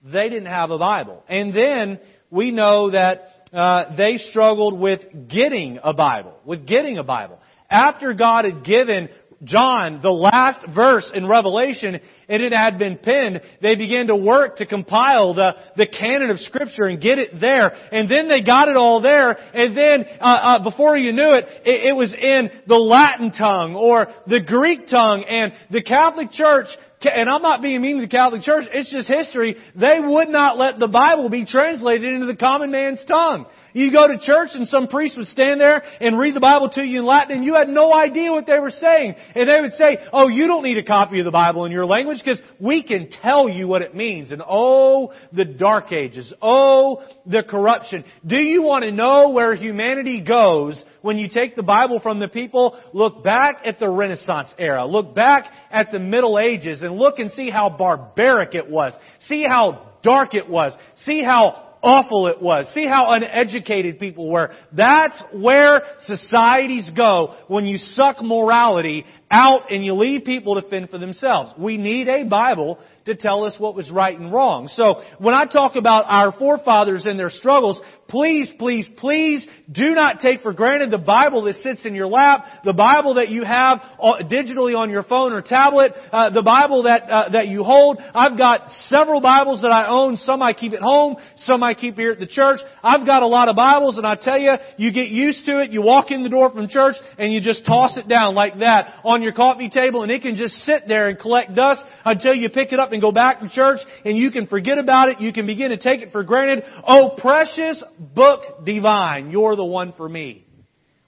They 0.03 0.27
didn't 0.29 0.47
have 0.47 0.71
a 0.71 0.79
Bible. 0.79 1.23
And 1.29 1.53
then 1.53 1.99
we 2.31 2.49
know 2.49 2.89
that 2.91 3.40
uh, 3.53 3.95
they 3.95 4.17
struggled 4.17 4.79
with 4.79 5.01
getting 5.27 5.79
a 5.83 5.93
Bible, 5.93 6.37
with 6.45 6.65
getting 6.65 6.97
a 6.97 7.03
Bible. 7.03 7.39
After 7.69 8.13
God 8.13 8.45
had 8.45 8.63
given 8.63 9.09
John, 9.43 10.01
the 10.03 10.11
last 10.11 10.59
verse 10.73 11.09
in 11.15 11.27
Revelation, 11.27 11.99
and 12.29 12.43
it 12.43 12.53
had 12.53 12.77
been 12.77 12.97
penned, 12.97 13.41
they 13.61 13.75
began 13.75 14.07
to 14.07 14.15
work 14.15 14.57
to 14.57 14.67
compile 14.67 15.33
the, 15.33 15.55
the 15.77 15.87
canon 15.87 16.29
of 16.29 16.39
Scripture 16.39 16.85
and 16.85 17.01
get 17.01 17.17
it 17.17 17.41
there. 17.41 17.71
And 17.91 18.09
then 18.09 18.27
they 18.27 18.43
got 18.43 18.67
it 18.67 18.77
all 18.77 19.01
there, 19.01 19.31
and 19.31 19.75
then, 19.75 20.05
uh, 20.19 20.23
uh, 20.23 20.63
before 20.63 20.95
you 20.95 21.11
knew 21.11 21.33
it, 21.33 21.45
it, 21.65 21.87
it 21.89 21.95
was 21.95 22.13
in 22.13 22.51
the 22.67 22.75
Latin 22.75 23.31
tongue 23.31 23.75
or 23.75 24.07
the 24.27 24.41
Greek 24.41 24.87
tongue, 24.87 25.23
and 25.27 25.53
the 25.71 25.81
Catholic 25.81 26.31
Church 26.31 26.67
and 27.03 27.29
I'm 27.29 27.41
not 27.41 27.61
being 27.61 27.81
mean 27.81 27.97
to 27.97 28.01
the 28.01 28.07
Catholic 28.07 28.41
Church, 28.41 28.65
it's 28.71 28.91
just 28.91 29.07
history, 29.07 29.57
they 29.75 29.99
would 29.99 30.29
not 30.29 30.57
let 30.57 30.79
the 30.79 30.87
Bible 30.87 31.29
be 31.29 31.45
translated 31.45 32.13
into 32.13 32.25
the 32.25 32.35
common 32.35 32.71
man's 32.71 33.03
tongue. 33.05 33.45
You 33.73 33.91
go 33.91 34.07
to 34.07 34.19
church 34.19 34.49
and 34.53 34.67
some 34.67 34.87
priest 34.87 35.17
would 35.17 35.27
stand 35.27 35.59
there 35.59 35.81
and 36.01 36.19
read 36.19 36.35
the 36.35 36.41
Bible 36.41 36.69
to 36.71 36.83
you 36.83 36.99
in 36.99 37.05
Latin 37.05 37.37
and 37.37 37.45
you 37.45 37.55
had 37.55 37.69
no 37.69 37.93
idea 37.93 38.31
what 38.31 38.45
they 38.45 38.59
were 38.59 38.71
saying. 38.71 39.15
And 39.35 39.47
they 39.47 39.61
would 39.61 39.73
say, 39.73 39.97
oh, 40.11 40.27
you 40.27 40.47
don't 40.47 40.63
need 40.63 40.77
a 40.77 40.83
copy 40.83 41.19
of 41.19 41.25
the 41.25 41.31
Bible 41.31 41.65
in 41.65 41.71
your 41.71 41.85
language 41.85 42.19
because 42.23 42.41
we 42.59 42.83
can 42.83 43.09
tell 43.09 43.47
you 43.47 43.67
what 43.67 43.81
it 43.81 43.95
means. 43.95 44.31
And 44.31 44.41
oh, 44.45 45.13
the 45.31 45.45
dark 45.45 45.91
ages. 45.91 46.33
Oh, 46.41 47.03
the 47.25 47.43
corruption. 47.47 48.03
Do 48.25 48.41
you 48.41 48.61
want 48.63 48.83
to 48.83 48.91
know 48.91 49.29
where 49.29 49.55
humanity 49.55 50.23
goes 50.23 50.83
when 51.01 51.17
you 51.17 51.29
take 51.29 51.55
the 51.55 51.63
Bible 51.63 51.99
from 51.99 52.19
the 52.19 52.27
people? 52.27 52.79
Look 52.93 53.23
back 53.23 53.61
at 53.63 53.79
the 53.79 53.89
Renaissance 53.89 54.53
era. 54.57 54.85
Look 54.85 55.15
back 55.15 55.49
at 55.71 55.91
the 55.91 55.99
Middle 55.99 56.39
Ages 56.39 56.81
and 56.81 56.90
look 56.91 57.19
and 57.19 57.31
see 57.31 57.49
how 57.49 57.69
barbaric 57.69 58.55
it 58.55 58.69
was. 58.69 58.93
See 59.27 59.43
how 59.47 59.93
dark 60.03 60.33
it 60.33 60.49
was. 60.49 60.75
See 60.97 61.23
how 61.23 61.71
awful 61.83 62.27
it 62.27 62.41
was. 62.41 62.71
See 62.73 62.85
how 62.85 63.11
uneducated 63.11 63.99
people 63.99 64.29
were. 64.29 64.51
That's 64.71 65.21
where 65.33 65.81
societies 66.01 66.89
go 66.95 67.35
when 67.47 67.65
you 67.65 67.77
suck 67.77 68.21
morality 68.21 69.05
out 69.31 69.71
and 69.71 69.83
you 69.83 69.93
leave 69.93 70.25
people 70.25 70.61
to 70.61 70.69
fend 70.69 70.89
for 70.89 70.97
themselves. 70.97 71.53
We 71.57 71.77
need 71.77 72.07
a 72.07 72.25
Bible 72.25 72.79
to 73.05 73.15
tell 73.15 73.45
us 73.45 73.55
what 73.57 73.75
was 73.75 73.89
right 73.89 74.17
and 74.17 74.31
wrong. 74.31 74.67
So 74.67 75.01
when 75.17 75.33
I 75.33 75.45
talk 75.45 75.75
about 75.75 76.05
our 76.07 76.31
forefathers 76.37 77.05
and 77.05 77.17
their 77.17 77.31
struggles, 77.31 77.81
please, 78.07 78.51
please, 78.59 78.87
please 78.97 79.47
do 79.71 79.95
not 79.95 80.19
take 80.19 80.41
for 80.41 80.53
granted 80.53 80.91
the 80.91 80.97
Bible 80.97 81.43
that 81.43 81.55
sits 81.55 81.85
in 81.85 81.95
your 81.95 82.07
lap, 82.07 82.45
the 82.63 82.73
Bible 82.73 83.15
that 83.15 83.29
you 83.29 83.43
have 83.43 83.79
uh, 83.99 84.17
digitally 84.21 84.77
on 84.77 84.89
your 84.89 85.03
phone 85.03 85.33
or 85.33 85.41
tablet, 85.41 85.93
uh, 86.11 86.29
the 86.29 86.43
Bible 86.43 86.83
that 86.83 87.03
uh, 87.09 87.29
that 87.29 87.47
you 87.47 87.63
hold. 87.63 87.99
I've 88.13 88.37
got 88.37 88.69
several 88.71 89.21
Bibles 89.21 89.61
that 89.61 89.71
I 89.71 89.87
own. 89.87 90.17
Some 90.17 90.41
I 90.43 90.53
keep 90.53 90.73
at 90.73 90.81
home, 90.81 91.15
some 91.37 91.63
I 91.63 91.73
keep 91.73 91.95
here 91.95 92.11
at 92.11 92.19
the 92.19 92.27
church. 92.27 92.59
I've 92.83 93.05
got 93.05 93.23
a 93.23 93.27
lot 93.27 93.47
of 93.47 93.55
Bibles, 93.55 93.97
and 93.97 94.05
I 94.05 94.15
tell 94.15 94.37
you, 94.37 94.51
you 94.77 94.91
get 94.91 95.07
used 95.07 95.45
to 95.45 95.61
it. 95.61 95.71
You 95.71 95.81
walk 95.81 96.11
in 96.11 96.21
the 96.23 96.29
door 96.29 96.51
from 96.51 96.67
church, 96.67 96.95
and 97.17 97.33
you 97.33 97.41
just 97.41 97.65
toss 97.65 97.97
it 97.97 98.07
down 98.07 98.35
like 98.35 98.59
that 98.59 98.93
on 99.03 99.20
your 99.21 99.33
coffee 99.33 99.69
table, 99.69 100.03
and 100.03 100.11
it 100.11 100.21
can 100.21 100.35
just 100.35 100.55
sit 100.65 100.87
there 100.87 101.09
and 101.09 101.19
collect 101.19 101.55
dust 101.55 101.83
until 102.05 102.33
you 102.33 102.49
pick 102.49 102.71
it 102.71 102.79
up 102.79 102.91
and 102.91 103.01
go 103.01 103.11
back 103.11 103.39
to 103.39 103.49
church 103.49 103.79
and 104.05 104.17
you 104.17 104.31
can 104.31 104.47
forget 104.47 104.77
about 104.77 105.09
it. 105.09 105.21
You 105.21 105.33
can 105.33 105.45
begin 105.45 105.69
to 105.69 105.77
take 105.77 106.01
it 106.01 106.11
for 106.11 106.23
granted. 106.23 106.63
Oh, 106.87 107.15
precious 107.17 107.83
book 107.99 108.65
divine, 108.65 109.31
you're 109.31 109.55
the 109.55 109.65
one 109.65 109.93
for 109.93 110.07
me. 110.07 110.45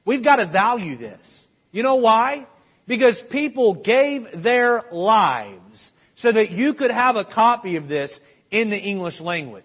We've 0.06 0.24
got 0.24 0.38
to 0.38 0.48
value 0.48 0.98
this. 0.98 1.26
You 1.72 1.84
know 1.84 1.96
why? 1.96 2.48
Because 2.88 3.18
people 3.32 3.76
gave 3.76 4.44
their 4.44 4.84
lives 4.92 5.92
so 6.18 6.32
that 6.32 6.52
you 6.52 6.74
could 6.74 6.92
have 6.92 7.16
a 7.16 7.26
copy 7.26 7.78
of 7.78 7.88
this 7.88 8.18
in 8.52 8.70
the 8.70 8.78
English 8.78 9.20
language. 9.20 9.64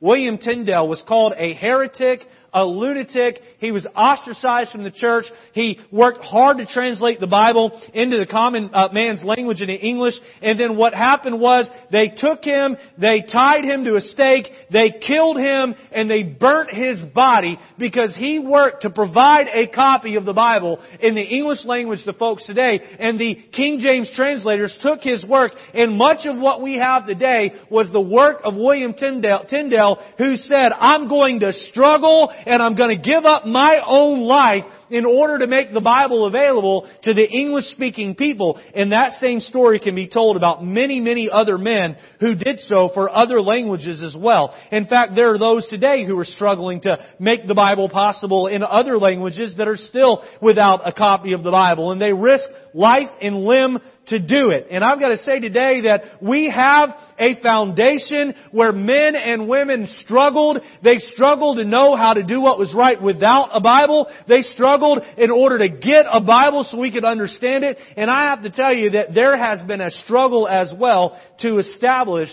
William 0.00 0.38
Tyndale 0.38 0.88
was 0.88 1.02
called 1.06 1.34
a 1.36 1.54
heretic, 1.54 2.20
a 2.52 2.64
lunatic. 2.64 3.40
He 3.58 3.72
was 3.72 3.86
ostracized 3.96 4.72
from 4.72 4.84
the 4.84 4.90
church. 4.90 5.24
He 5.52 5.78
worked 5.90 6.22
hard 6.22 6.58
to 6.58 6.66
translate 6.66 7.20
the 7.20 7.26
Bible 7.26 7.80
into 7.94 8.16
the 8.16 8.26
common 8.26 8.70
uh, 8.72 8.88
man's 8.92 9.22
language 9.22 9.60
into 9.60 9.74
English. 9.74 10.14
And 10.42 10.58
then 10.58 10.76
what 10.76 10.94
happened 10.94 11.40
was 11.40 11.68
they 11.90 12.08
took 12.08 12.44
him, 12.44 12.76
they 12.98 13.22
tied 13.22 13.64
him 13.64 13.84
to 13.84 13.94
a 13.94 14.00
stake, 14.00 14.46
they 14.70 14.90
killed 15.06 15.38
him, 15.38 15.74
and 15.92 16.10
they 16.10 16.22
burnt 16.22 16.70
his 16.70 17.02
body 17.14 17.58
because 17.78 18.14
he 18.16 18.38
worked 18.38 18.82
to 18.82 18.90
provide 18.90 19.48
a 19.52 19.68
copy 19.68 20.16
of 20.16 20.24
the 20.24 20.32
Bible 20.32 20.80
in 21.00 21.14
the 21.14 21.22
English 21.22 21.64
language 21.64 22.04
to 22.04 22.12
folks 22.12 22.46
today. 22.46 22.80
And 22.98 23.18
the 23.18 23.36
King 23.52 23.78
James 23.80 24.12
translators 24.14 24.76
took 24.80 25.00
his 25.00 25.24
work, 25.24 25.52
and 25.74 25.96
much 25.96 26.26
of 26.26 26.38
what 26.38 26.62
we 26.62 26.78
have 26.80 27.06
today 27.06 27.52
was 27.70 27.90
the 27.90 28.00
work 28.00 28.40
of 28.44 28.54
William 28.54 28.94
Tyndale, 28.94 29.44
Tyndale 29.48 29.98
who 30.16 30.36
said, 30.36 30.72
I'm 30.72 31.08
going 31.08 31.40
to 31.40 31.52
struggle 31.52 32.32
and 32.46 32.62
I'm 32.62 32.76
going 32.76 32.96
to 32.96 33.02
give 33.02 33.24
up 33.24 33.46
my 33.46 33.80
own 33.84 34.20
life 34.20 34.64
in 34.90 35.04
order 35.04 35.38
to 35.38 35.46
make 35.46 35.72
the 35.72 35.80
Bible 35.80 36.26
available 36.26 36.88
to 37.02 37.14
the 37.14 37.26
English 37.28 37.66
speaking 37.66 38.14
people. 38.14 38.60
And 38.74 38.92
that 38.92 39.12
same 39.20 39.40
story 39.40 39.80
can 39.80 39.94
be 39.94 40.08
told 40.08 40.36
about 40.36 40.64
many, 40.64 41.00
many 41.00 41.28
other 41.30 41.58
men 41.58 41.96
who 42.20 42.34
did 42.34 42.60
so 42.60 42.90
for 42.94 43.14
other 43.14 43.42
languages 43.42 44.02
as 44.02 44.16
well. 44.16 44.54
In 44.70 44.86
fact, 44.86 45.12
there 45.14 45.34
are 45.34 45.38
those 45.38 45.66
today 45.68 46.06
who 46.06 46.18
are 46.18 46.24
struggling 46.24 46.80
to 46.82 46.98
make 47.18 47.46
the 47.46 47.54
Bible 47.54 47.88
possible 47.88 48.46
in 48.46 48.62
other 48.62 48.98
languages 48.98 49.56
that 49.58 49.68
are 49.68 49.76
still 49.76 50.24
without 50.40 50.86
a 50.86 50.92
copy 50.92 51.32
of 51.32 51.42
the 51.42 51.50
Bible. 51.50 51.92
And 51.92 52.00
they 52.00 52.12
risk 52.12 52.48
life 52.72 53.10
and 53.20 53.44
limb 53.44 53.78
to 54.08 54.18
do 54.18 54.50
it. 54.50 54.66
And 54.70 54.84
I've 54.84 55.00
got 55.00 55.08
to 55.08 55.18
say 55.18 55.40
today 55.40 55.82
that 55.82 56.02
we 56.22 56.50
have 56.50 56.90
a 57.18 57.40
foundation 57.42 58.34
where 58.52 58.72
men 58.72 59.14
and 59.16 59.48
women 59.48 59.86
struggled. 60.00 60.58
They 60.82 60.98
struggled 60.98 61.58
to 61.58 61.64
know 61.64 61.96
how 61.96 62.14
to 62.14 62.22
do 62.22 62.40
what 62.40 62.58
was 62.58 62.74
right 62.74 63.00
without 63.02 63.50
a 63.52 63.60
Bible. 63.60 64.08
They 64.26 64.42
struggled 64.42 65.00
in 65.16 65.30
order 65.30 65.58
to 65.58 65.68
get 65.68 66.06
a 66.10 66.20
Bible 66.20 66.64
so 66.64 66.78
we 66.78 66.92
could 66.92 67.04
understand 67.04 67.64
it. 67.64 67.78
And 67.96 68.10
I 68.10 68.30
have 68.30 68.42
to 68.42 68.50
tell 68.50 68.74
you 68.74 68.90
that 68.90 69.14
there 69.14 69.36
has 69.36 69.62
been 69.62 69.80
a 69.80 69.90
struggle 69.90 70.46
as 70.46 70.72
well 70.78 71.20
to 71.40 71.58
establish 71.58 72.30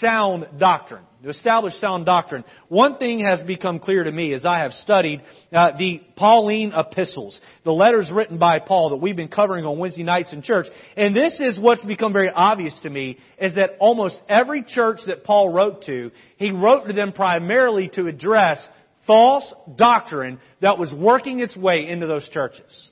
sound 0.00 0.46
doctrine 0.58 1.04
to 1.22 1.28
establish 1.28 1.74
sound 1.80 2.06
doctrine. 2.06 2.44
One 2.68 2.96
thing 2.96 3.20
has 3.20 3.42
become 3.42 3.78
clear 3.78 4.04
to 4.04 4.12
me 4.12 4.32
as 4.32 4.44
I 4.44 4.60
have 4.60 4.72
studied 4.72 5.20
uh, 5.52 5.76
the 5.76 6.00
Pauline 6.16 6.72
epistles, 6.74 7.38
the 7.64 7.72
letters 7.72 8.10
written 8.12 8.38
by 8.38 8.58
Paul 8.58 8.90
that 8.90 8.96
we've 8.98 9.16
been 9.16 9.28
covering 9.28 9.66
on 9.66 9.78
Wednesday 9.78 10.02
nights 10.02 10.32
in 10.32 10.42
church. 10.42 10.66
And 10.96 11.14
this 11.14 11.38
is 11.40 11.58
what's 11.58 11.84
become 11.84 12.12
very 12.12 12.30
obvious 12.30 12.78
to 12.84 12.90
me 12.90 13.18
is 13.38 13.54
that 13.56 13.72
almost 13.80 14.18
every 14.28 14.62
church 14.62 15.00
that 15.06 15.24
Paul 15.24 15.50
wrote 15.50 15.84
to, 15.84 16.10
he 16.36 16.52
wrote 16.52 16.86
to 16.86 16.92
them 16.92 17.12
primarily 17.12 17.90
to 17.94 18.06
address 18.06 18.66
false 19.06 19.54
doctrine 19.76 20.38
that 20.60 20.78
was 20.78 20.92
working 20.94 21.40
its 21.40 21.56
way 21.56 21.88
into 21.88 22.06
those 22.06 22.28
churches. 22.30 22.90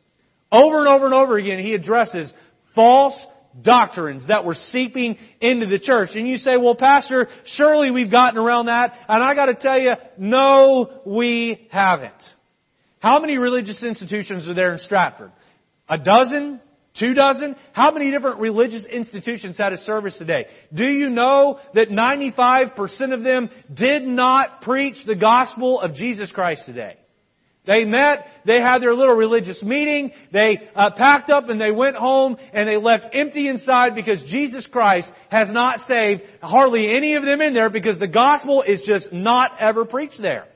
Over 0.50 0.80
and 0.80 0.88
over 0.88 1.04
and 1.06 1.14
over 1.14 1.36
again, 1.36 1.60
he 1.60 1.74
addresses 1.74 2.32
false 2.74 3.18
doctrines 3.62 4.26
that 4.28 4.44
were 4.44 4.54
seeping 4.54 5.16
into 5.40 5.66
the 5.66 5.78
church. 5.78 6.10
And 6.14 6.28
you 6.28 6.36
say, 6.36 6.56
well, 6.56 6.74
Pastor, 6.74 7.28
surely 7.44 7.90
we've 7.90 8.10
gotten 8.10 8.38
around 8.38 8.66
that. 8.66 8.94
And 9.08 9.22
I 9.22 9.34
gotta 9.34 9.54
tell 9.54 9.78
you, 9.78 9.94
no, 10.16 11.00
we 11.04 11.68
haven't. 11.70 12.22
How 13.00 13.20
many 13.20 13.38
religious 13.38 13.82
institutions 13.82 14.48
are 14.48 14.54
there 14.54 14.72
in 14.72 14.78
Stratford? 14.78 15.32
A 15.88 15.98
dozen? 15.98 16.60
Two 16.98 17.14
dozen? 17.14 17.54
How 17.72 17.92
many 17.92 18.10
different 18.10 18.40
religious 18.40 18.84
institutions 18.84 19.56
had 19.56 19.72
a 19.72 19.78
service 19.78 20.16
today? 20.18 20.46
Do 20.74 20.84
you 20.84 21.10
know 21.10 21.60
that 21.74 21.90
95% 21.90 23.14
of 23.14 23.22
them 23.22 23.50
did 23.72 24.02
not 24.02 24.62
preach 24.62 24.96
the 25.06 25.14
gospel 25.14 25.80
of 25.80 25.94
Jesus 25.94 26.32
Christ 26.32 26.66
today? 26.66 26.96
They 27.68 27.84
met, 27.84 28.26
they 28.46 28.62
had 28.62 28.80
their 28.80 28.94
little 28.94 29.14
religious 29.14 29.62
meeting, 29.62 30.12
they 30.32 30.70
uh, 30.74 30.90
packed 30.96 31.28
up 31.28 31.50
and 31.50 31.60
they 31.60 31.70
went 31.70 31.96
home 31.96 32.38
and 32.54 32.66
they 32.66 32.78
left 32.78 33.08
empty 33.12 33.46
inside 33.46 33.94
because 33.94 34.22
Jesus 34.22 34.66
Christ 34.66 35.12
has 35.28 35.48
not 35.50 35.80
saved 35.80 36.22
hardly 36.40 36.96
any 36.96 37.14
of 37.14 37.26
them 37.26 37.42
in 37.42 37.52
there 37.52 37.68
because 37.68 37.98
the 37.98 38.08
gospel 38.08 38.62
is 38.62 38.80
just 38.86 39.12
not 39.12 39.52
ever 39.60 39.84
preached 39.84 40.20
there. 40.22 40.46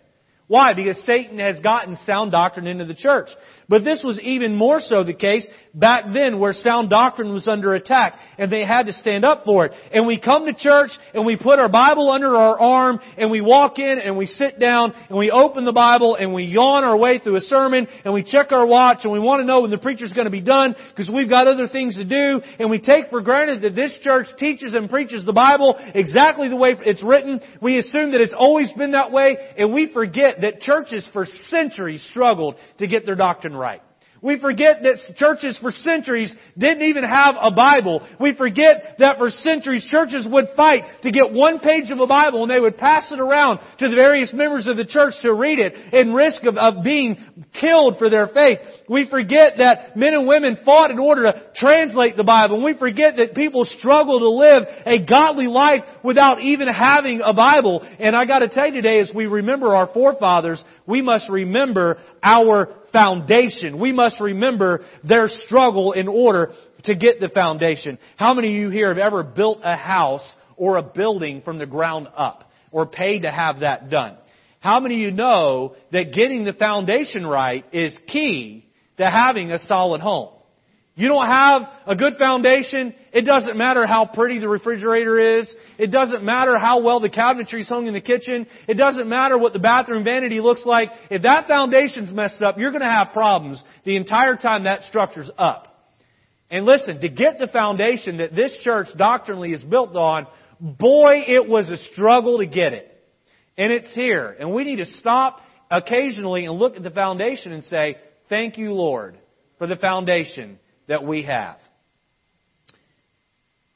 Why? 0.53 0.75
Because 0.75 1.03
Satan 1.07 1.39
has 1.39 1.59
gotten 1.61 1.97
sound 2.05 2.33
doctrine 2.33 2.67
into 2.67 2.85
the 2.85 2.95
church. 2.95 3.31
But 3.71 3.85
this 3.85 4.03
was 4.05 4.21
even 4.21 4.55
more 4.55 4.81
so 4.81 5.03
the 5.03 5.15
case 5.15 5.49
back 5.73 6.05
then 6.13 6.39
where 6.39 6.53
sound 6.53 6.91
doctrine 6.91 7.33
was 7.33 7.49
under 7.49 7.73
attack 7.73 8.19
and 8.37 8.53
they 8.53 8.67
had 8.67 8.85
to 8.85 8.93
stand 8.93 9.25
up 9.25 9.47
for 9.47 9.65
it. 9.65 9.73
And 9.93 10.07
we 10.07 10.21
come 10.21 10.45
to 10.45 10.53
church 10.53 10.91
and 11.15 11.25
we 11.25 11.39
put 11.39 11.59
our 11.59 11.71
Bible 11.71 12.11
under 12.11 12.37
our 12.37 12.61
arm 12.61 13.01
and 13.17 13.31
we 13.31 13.41
walk 13.41 13.79
in 13.79 13.99
and 13.99 14.19
we 14.19 14.27
sit 14.27 14.61
down 14.61 14.93
and 15.09 15.17
we 15.17 15.31
open 15.31 15.65
the 15.65 15.73
Bible 15.73 16.17
and 16.17 16.35
we 16.35 16.45
yawn 16.45 16.85
our 16.85 16.99
way 16.99 17.19
through 17.19 17.37
a 17.37 17.41
sermon 17.41 17.89
and 18.05 18.13
we 18.13 18.23
check 18.23 18.53
our 18.53 18.67
watch 18.67 18.99
and 19.05 19.13
we 19.13 19.21
want 19.21 19.41
to 19.41 19.47
know 19.47 19.63
when 19.63 19.71
the 19.71 19.79
preacher's 19.79 20.13
going 20.13 20.27
to 20.27 20.31
be 20.31 20.43
done 20.43 20.77
because 20.91 21.09
we've 21.09 21.31
got 21.31 21.47
other 21.47 21.67
things 21.67 21.97
to 21.97 22.05
do 22.05 22.43
and 22.59 22.69
we 22.69 22.79
take 22.79 23.09
for 23.09 23.23
granted 23.23 23.63
that 23.63 23.75
this 23.75 23.97
church 24.03 24.27
teaches 24.37 24.75
and 24.75 24.91
preaches 24.91 25.25
the 25.25 25.33
Bible 25.33 25.77
exactly 25.95 26.51
the 26.51 26.57
way 26.57 26.77
it's 26.81 27.03
written. 27.03 27.41
We 27.63 27.79
assume 27.79 28.13
that 28.13 28.21
it's 28.21 28.35
always 28.37 28.71
been 28.73 28.91
that 28.91 29.13
way 29.13 29.39
and 29.57 29.73
we 29.73 29.91
forget 29.91 30.42
that 30.43 30.61
churches 30.61 31.09
for 31.13 31.27
centuries 31.49 32.07
struggled 32.11 32.57
to 32.79 32.87
get 32.87 33.05
their 33.05 33.15
doctrine 33.15 33.57
right. 33.57 33.83
We 34.23 34.39
forget 34.39 34.85
that 34.85 35.17
churches 35.17 35.59
for 35.61 35.73
centuries 35.73 36.33
didn't 36.57 36.83
even 36.83 37.03
have 37.03 37.35
a 37.41 37.51
Bible. 37.51 38.07
We 38.21 38.37
forget 38.37 38.95
that 39.01 39.19
for 39.19 39.31
centuries 39.31 39.85
churches 39.91 40.25
would 40.31 40.47
fight 40.55 40.85
to 41.03 41.11
get 41.11 41.33
one 41.33 41.59
page 41.59 41.91
of 41.91 41.99
a 41.99 42.07
Bible 42.07 42.43
and 42.43 42.51
they 42.51 42.61
would 42.61 42.79
pass 42.79 43.11
it 43.11 43.19
around 43.19 43.59
to 43.81 43.89
the 43.89 43.97
various 43.97 44.33
members 44.33 44.69
of 44.69 44.77
the 44.77 44.85
church 44.85 45.15
to 45.23 45.35
read 45.35 45.59
it 45.59 45.75
in 45.93 46.15
risk 46.15 46.45
of, 46.45 46.57
of 46.57 46.85
being 46.85 47.17
killed 47.61 47.97
for 47.99 48.09
their 48.09 48.29
faith. 48.29 48.61
We 48.89 49.11
forget 49.11 49.55
that 49.59 49.97
men 49.97 50.15
and 50.15 50.29
women 50.29 50.57
fought 50.65 50.93
in 50.93 51.01
order 51.01 51.25
to 51.25 51.43
translate 51.57 52.17
the 52.17 52.23
Bible. 52.23 52.55
And 52.55 52.65
we 52.65 52.79
forget 52.79 53.17
that 53.17 53.35
people 53.35 53.65
struggle 53.65 54.21
to 54.21 54.29
live 54.29 54.63
a 54.87 55.05
godly 55.05 55.49
life 55.49 55.83
without 56.05 56.41
even 56.43 56.69
having 56.69 57.23
a 57.25 57.35
Bible. 57.35 57.83
And 57.99 58.15
I 58.15 58.25
gotta 58.27 58.49
tell 58.49 58.67
you 58.67 58.75
today, 58.75 59.01
as 59.01 59.11
we 59.13 59.27
remember 59.27 59.75
our 59.75 59.89
forefathers, 59.93 60.63
we 60.87 61.03
must 61.03 61.29
remember 61.29 61.99
our 62.23 62.82
foundation. 62.93 63.79
We 63.81 63.93
must 63.93 64.21
remember 64.21 64.85
their 65.03 65.29
struggle 65.29 65.93
in 65.93 66.09
order 66.09 66.53
to 66.85 66.95
get 66.95 67.21
the 67.21 67.29
foundation. 67.29 67.99
How 68.17 68.35
many 68.35 68.49
of 68.49 68.61
you 68.61 68.71
here 68.71 68.89
have 68.89 68.99
ever 68.99 69.23
built 69.23 69.61
a 69.63 69.77
house 69.77 70.27
or 70.57 70.77
a 70.77 70.83
building 70.83 71.43
from 71.43 71.59
the 71.59 71.67
ground 71.67 72.09
up 72.17 72.51
or 72.71 72.87
paid 72.87 73.23
to 73.23 73.31
have 73.31 73.61
that 73.61 73.91
done? 73.91 74.17
How 74.61 74.79
many 74.79 74.97
of 74.97 75.01
you 75.01 75.11
know 75.11 75.75
that 75.91 76.13
getting 76.13 76.45
the 76.45 76.53
foundation 76.53 77.27
right 77.27 77.65
is 77.73 77.97
key 78.07 78.69
to 78.99 79.05
having 79.05 79.51
a 79.51 79.59
solid 79.59 80.01
home? 80.01 80.35
You 80.95 81.09
don't 81.09 81.27
have 81.27 81.63
a 81.87 81.97
good 81.97 82.15
foundation. 82.19 82.95
It 83.13 83.23
doesn't 83.23 83.57
matter 83.57 83.87
how 83.87 84.07
pretty 84.07 84.39
the 84.39 84.49
refrigerator 84.49 85.39
is. 85.39 85.53
It 85.79 85.91
doesn't 85.91 86.23
matter 86.23 86.59
how 86.59 86.81
well 86.81 87.01
the 87.01 87.09
cabinetry 87.09 87.61
is 87.61 87.69
hung 87.69 87.87
in 87.87 87.95
the 87.95 88.01
kitchen. 88.01 88.47
It 88.69 88.75
doesn't 88.75 89.09
matter 89.09 89.39
what 89.39 89.53
the 89.53 89.59
bathroom 89.59 90.05
vanity 90.05 90.41
looks 90.41 90.65
like. 90.67 90.91
If 91.11 91.23
that 91.23 91.49
foundation's 91.49 92.13
messed 92.13 92.43
up, 92.43 92.59
you're 92.59 92.71
going 92.71 92.83
to 92.83 92.89
have 92.89 93.13
problems 93.13 93.63
the 93.85 93.97
entire 93.97 94.37
time 94.37 94.65
that 94.65 94.85
structure's 94.85 95.31
up. 95.39 95.69
And 96.51 96.67
listen, 96.67 97.01
to 97.01 97.09
get 97.09 97.39
the 97.39 97.49
foundation 97.49 98.19
that 98.19 98.35
this 98.35 98.57
church 98.63 98.89
doctrinally 98.97 99.53
is 99.53 99.65
built 99.65 99.97
on, 99.97 100.27
boy, 100.61 101.23
it 101.27 101.49
was 101.49 101.71
a 101.71 101.79
struggle 101.93 102.39
to 102.39 102.47
get 102.47 102.75
it. 102.75 102.89
And 103.57 103.73
it's 103.73 103.93
here. 103.95 104.37
And 104.39 104.53
we 104.53 104.65
need 104.65 104.77
to 104.77 104.87
stop 104.87 105.41
occasionally 105.71 106.45
and 106.45 106.59
look 106.59 106.77
at 106.77 106.83
the 106.83 106.91
foundation 106.91 107.53
and 107.53 107.65
say, 107.65 107.97
thank 108.29 108.59
you, 108.59 108.73
Lord, 108.73 109.19
for 109.59 109.67
the 109.67 109.77
foundation 109.77 110.59
that 110.89 111.05
we 111.05 111.23
have. 111.23 111.57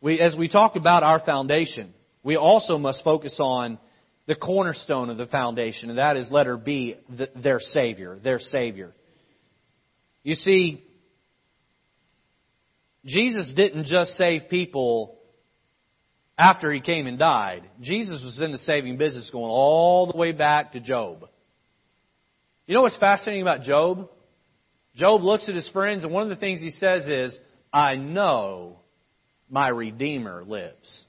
We, 0.00 0.20
as 0.20 0.36
we 0.36 0.48
talk 0.48 0.76
about 0.76 1.02
our 1.02 1.20
foundation, 1.20 1.94
we 2.22 2.36
also 2.36 2.78
must 2.78 3.02
focus 3.04 3.36
on 3.40 3.78
the 4.26 4.34
cornerstone 4.34 5.08
of 5.08 5.16
the 5.16 5.26
foundation, 5.26 5.88
and 5.88 5.98
that 5.98 6.16
is 6.16 6.30
letter 6.30 6.56
B, 6.56 6.96
the, 7.08 7.30
their 7.36 7.60
Savior, 7.60 8.18
their 8.22 8.40
Savior. 8.40 8.92
You 10.24 10.34
see, 10.34 10.82
Jesus 13.04 13.52
didn't 13.54 13.84
just 13.84 14.16
save 14.16 14.48
people 14.50 15.16
after 16.36 16.72
he 16.72 16.80
came 16.80 17.06
and 17.06 17.18
died. 17.18 17.62
Jesus 17.80 18.20
was 18.22 18.40
in 18.40 18.50
the 18.50 18.58
saving 18.58 18.98
business 18.98 19.30
going 19.30 19.44
all 19.44 20.10
the 20.10 20.18
way 20.18 20.32
back 20.32 20.72
to 20.72 20.80
Job. 20.80 21.28
You 22.66 22.74
know 22.74 22.82
what's 22.82 22.96
fascinating 22.96 23.42
about 23.42 23.62
Job? 23.62 24.10
Job 24.96 25.22
looks 25.22 25.48
at 25.48 25.54
his 25.54 25.68
friends, 25.68 26.02
and 26.02 26.12
one 26.12 26.24
of 26.24 26.28
the 26.28 26.36
things 26.36 26.60
he 26.60 26.70
says 26.70 27.06
is, 27.06 27.38
I 27.72 27.94
know 27.94 28.80
my 29.50 29.68
Redeemer 29.68 30.44
lives. 30.44 31.04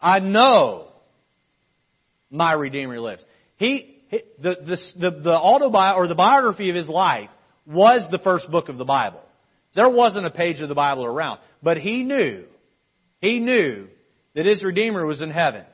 I 0.00 0.18
know 0.20 0.88
my 2.30 2.52
Redeemer 2.52 3.00
lives. 3.00 3.24
He, 3.56 3.98
he 4.08 4.22
the, 4.40 4.56
the, 4.64 4.76
the, 4.98 5.20
the 5.22 5.30
autobi- 5.30 5.96
or 5.96 6.06
the 6.06 6.14
biography 6.14 6.70
of 6.70 6.76
his 6.76 6.88
life 6.88 7.30
was 7.66 8.06
the 8.10 8.18
first 8.18 8.50
book 8.50 8.68
of 8.68 8.78
the 8.78 8.84
Bible. 8.84 9.20
There 9.74 9.90
wasn't 9.90 10.26
a 10.26 10.30
page 10.30 10.60
of 10.60 10.68
the 10.68 10.74
Bible 10.74 11.04
around. 11.04 11.40
But 11.62 11.78
he 11.78 12.02
knew, 12.02 12.44
he 13.20 13.40
knew 13.40 13.88
that 14.34 14.46
his 14.46 14.62
Redeemer 14.62 15.04
was 15.04 15.20
in 15.20 15.30
heaven 15.30 15.64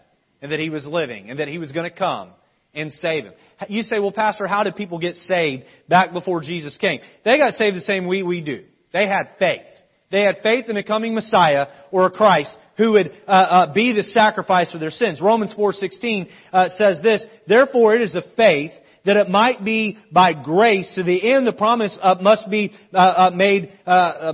and 0.41 0.53
that 0.53 0.61
he 0.61 0.71
was 0.71 0.87
living 0.87 1.31
and 1.31 1.39
that 1.39 1.49
he 1.49 1.59
was 1.59 1.73
going 1.73 1.89
to 1.89 1.97
come 1.97 2.31
and 2.75 2.93
save 2.93 3.25
him. 3.25 3.35
You 3.69 3.83
say, 3.83 4.01
well, 4.01 4.13
Pastor, 4.13 4.47
how 4.47 4.65
did 4.65 4.77
people 4.77 4.99
get 4.99 5.17
saved 5.17 5.65
back 5.89 6.13
before 6.13 6.41
Jesus 6.41 6.77
came? 6.79 7.01
They 7.25 7.39
got 7.39 7.53
saved 7.53 7.77
the 7.77 7.83
same 7.83 8.07
way 8.07 8.23
we 8.23 8.41
do. 8.41 8.65
They 8.93 9.07
had 9.07 9.31
faith. 9.39 9.67
They 10.13 10.23
had 10.23 10.43
faith 10.43 10.69
in 10.69 10.77
a 10.77 10.85
coming 10.85 11.15
Messiah 11.15 11.67
or 11.91 12.05
a 12.07 12.11
Christ 12.11 12.55
who 12.77 12.93
would 12.93 13.11
uh, 13.27 13.31
uh, 13.31 13.73
be 13.73 13.95
the 13.95 14.03
sacrifice 14.03 14.71
for 14.71 14.79
their 14.79 14.91
sins. 14.91 15.21
Romans 15.21 15.55
4:16 15.57 16.29
uh, 16.53 16.69
says 16.77 17.01
this: 17.03 17.25
Therefore, 17.49 17.95
it 17.95 18.03
is 18.03 18.15
of 18.15 18.25
faith 18.37 18.73
that 19.05 19.17
it 19.17 19.29
might 19.29 19.65
be 19.65 19.99
by 20.13 20.33
grace 20.33 20.93
to 20.95 21.03
the 21.03 21.33
end 21.33 21.45
the 21.47 21.53
promise 21.53 21.99
uh, 22.01 22.15
must 22.21 22.49
be 22.49 22.73
uh, 22.95 22.99
uh, 22.99 23.31
made 23.35 23.73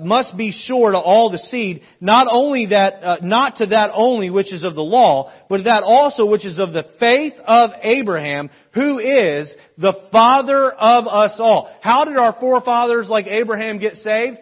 must 0.03 0.37
be 0.37 0.53
sure 0.53 0.91
to 0.91 0.99
all 0.99 1.31
the 1.31 1.39
seed 1.39 1.81
not 2.03 2.27
only 2.31 2.67
that 2.67 3.23
not 3.23 3.57
to 3.57 3.67
that 3.67 3.91
only 3.95 4.29
which 4.29 4.53
is 4.53 4.63
of 4.65 4.75
the 4.75 4.83
law 4.83 5.33
but 5.49 5.65
that 5.65 5.83
also 5.85 6.27
which 6.27 6.45
is 6.45 6.59
of 6.59 6.75
the 6.75 6.85
faith 7.01 7.33
of 7.47 7.71
Abraham 7.81 8.51
who 8.75 8.99
is 8.99 9.57
the 9.79 9.95
father 10.13 10.71
of 10.71 11.07
us 11.07 11.37
all. 11.39 11.75
How 11.81 12.05
did 12.05 12.19
our 12.19 12.37
forefathers 12.39 13.09
like 13.09 13.27
Abraham 13.27 13.79
get 13.79 13.95
saved? 13.95 14.37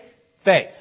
Faith 0.45 0.75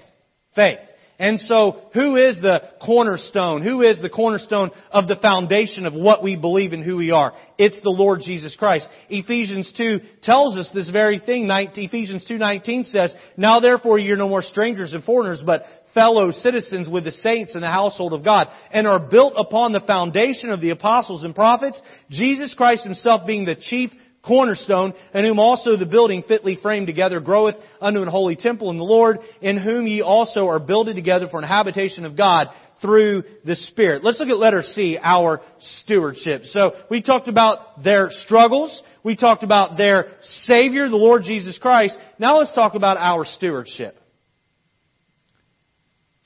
faith 0.56 0.80
and 1.18 1.40
so, 1.40 1.82
who 1.94 2.18
is 2.18 2.42
the 2.42 2.62
cornerstone? 2.86 3.62
Who 3.62 3.82
is 3.84 4.02
the 4.02 4.10
cornerstone 4.10 4.72
of 4.92 5.08
the 5.08 5.16
foundation 5.16 5.86
of 5.86 5.94
what 5.94 6.22
we 6.22 6.36
believe 6.36 6.74
and 6.74 6.84
who 6.84 6.98
we 6.98 7.12
are? 7.12 7.34
It's 7.58 7.80
the 7.82 7.90
Lord 7.90 8.20
Jesus 8.20 8.54
Christ. 8.58 8.90
Ephesians 9.10 9.72
2 9.78 10.00
tells 10.22 10.58
us 10.58 10.70
this 10.74 10.90
very 10.90 11.20
thing. 11.20 11.48
Ephesians 11.50 12.26
2.19 12.30 12.86
says, 12.88 13.16
Now 13.38 13.62
therefore 13.62 13.98
you're 13.98 14.18
no 14.18 14.28
more 14.28 14.42
strangers 14.42 14.94
and 14.94 15.06
foreigners, 15.06 15.42
but 15.46 15.64
fellow 15.94 16.32
citizens 16.32 16.90
with 16.90 17.06
the 17.06 17.12
saints 17.12 17.56
in 17.56 17.62
the 17.62 17.72
household 17.72 18.12
of 18.12 18.26
God, 18.26 18.50
and 18.72 18.86
are 18.86 19.00
built 19.00 19.36
upon 19.38 19.72
the 19.72 19.80
foundation 19.80 20.50
of 20.50 20.60
the 20.60 20.72
apostles 20.72 21.24
and 21.24 21.34
prophets, 21.34 21.82
Jesus 22.10 22.54
Christ 22.54 22.84
himself 22.84 23.26
being 23.26 23.46
the 23.46 23.56
chief 23.56 23.90
cornerstone, 24.26 24.94
in 25.14 25.26
whom 25.26 25.40
also 25.40 25.78
the 25.78 25.86
building 25.86 26.24
fitly 26.28 26.58
framed 26.62 26.88
together 26.88 27.20
groweth 27.20 27.56
unto 27.80 28.02
an 28.02 28.08
holy 28.08 28.36
temple 28.36 28.72
in 28.72 28.78
the 28.78 28.84
Lord, 28.84 29.20
in 29.42 29.58
whom 29.58 29.88
ye 29.88 30.02
also 30.02 30.48
are 30.48 30.60
builded 30.60 30.96
together 30.96 31.28
for 31.30 31.40
an 31.40 31.48
habitation 31.48 32.06
of 32.06 32.18
God 32.18 32.48
through 32.82 33.24
the 33.46 33.56
Spirit. 33.56 34.04
Let's 34.04 34.20
look 34.20 34.30
at 34.30 34.38
letter 34.38 34.62
C, 34.62 34.98
our 35.02 35.42
stewardship. 35.60 36.44
So 36.46 36.74
we 36.90 37.02
talked 37.02 37.28
about 37.28 37.84
their 37.84 38.10
struggles. 38.10 38.82
We 39.04 39.16
talked 39.16 39.44
about 39.44 39.78
their 39.78 40.08
Savior, 40.44 40.90
the 40.90 40.96
Lord 40.96 41.24
Jesus 41.24 41.58
Christ. 41.58 41.98
Now 42.20 42.40
let's 42.40 42.54
talk 42.54 42.76
about 42.76 42.98
our 42.98 43.26
stewardship. 43.26 43.98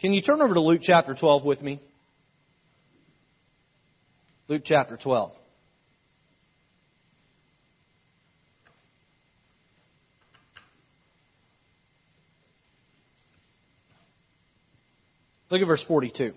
Can 0.01 0.13
you 0.13 0.21
turn 0.21 0.41
over 0.41 0.53
to 0.53 0.61
Luke 0.61 0.81
chapter 0.81 1.13
12 1.13 1.43
with 1.43 1.61
me? 1.61 1.81
Luke 4.47 4.63
chapter 4.65 4.97
12. 4.97 5.33
Look 15.49 15.61
at 15.61 15.67
verse 15.67 15.83
42. 15.87 16.33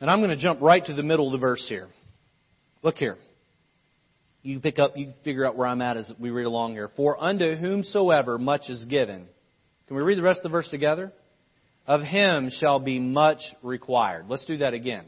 And 0.00 0.10
I'm 0.10 0.20
going 0.20 0.30
to 0.30 0.36
jump 0.36 0.60
right 0.60 0.84
to 0.84 0.94
the 0.94 1.02
middle 1.02 1.26
of 1.26 1.32
the 1.32 1.38
verse 1.38 1.64
here. 1.68 1.88
Look 2.82 2.96
here. 2.96 3.16
You 4.42 4.60
pick 4.60 4.78
up, 4.78 4.96
you 4.96 5.14
figure 5.24 5.46
out 5.46 5.56
where 5.56 5.66
I'm 5.66 5.80
at 5.80 5.96
as 5.96 6.12
we 6.18 6.30
read 6.30 6.44
along 6.44 6.74
here. 6.74 6.90
For 6.96 7.22
unto 7.22 7.54
whomsoever 7.54 8.38
much 8.38 8.68
is 8.68 8.84
given. 8.84 9.26
Can 9.88 9.96
we 9.96 10.02
read 10.02 10.18
the 10.18 10.22
rest 10.22 10.40
of 10.40 10.44
the 10.44 10.48
verse 10.50 10.68
together? 10.68 11.12
Of 11.86 12.02
him 12.02 12.50
shall 12.60 12.78
be 12.78 13.00
much 13.00 13.40
required. 13.62 14.26
Let's 14.28 14.44
do 14.44 14.58
that 14.58 14.74
again. 14.74 15.06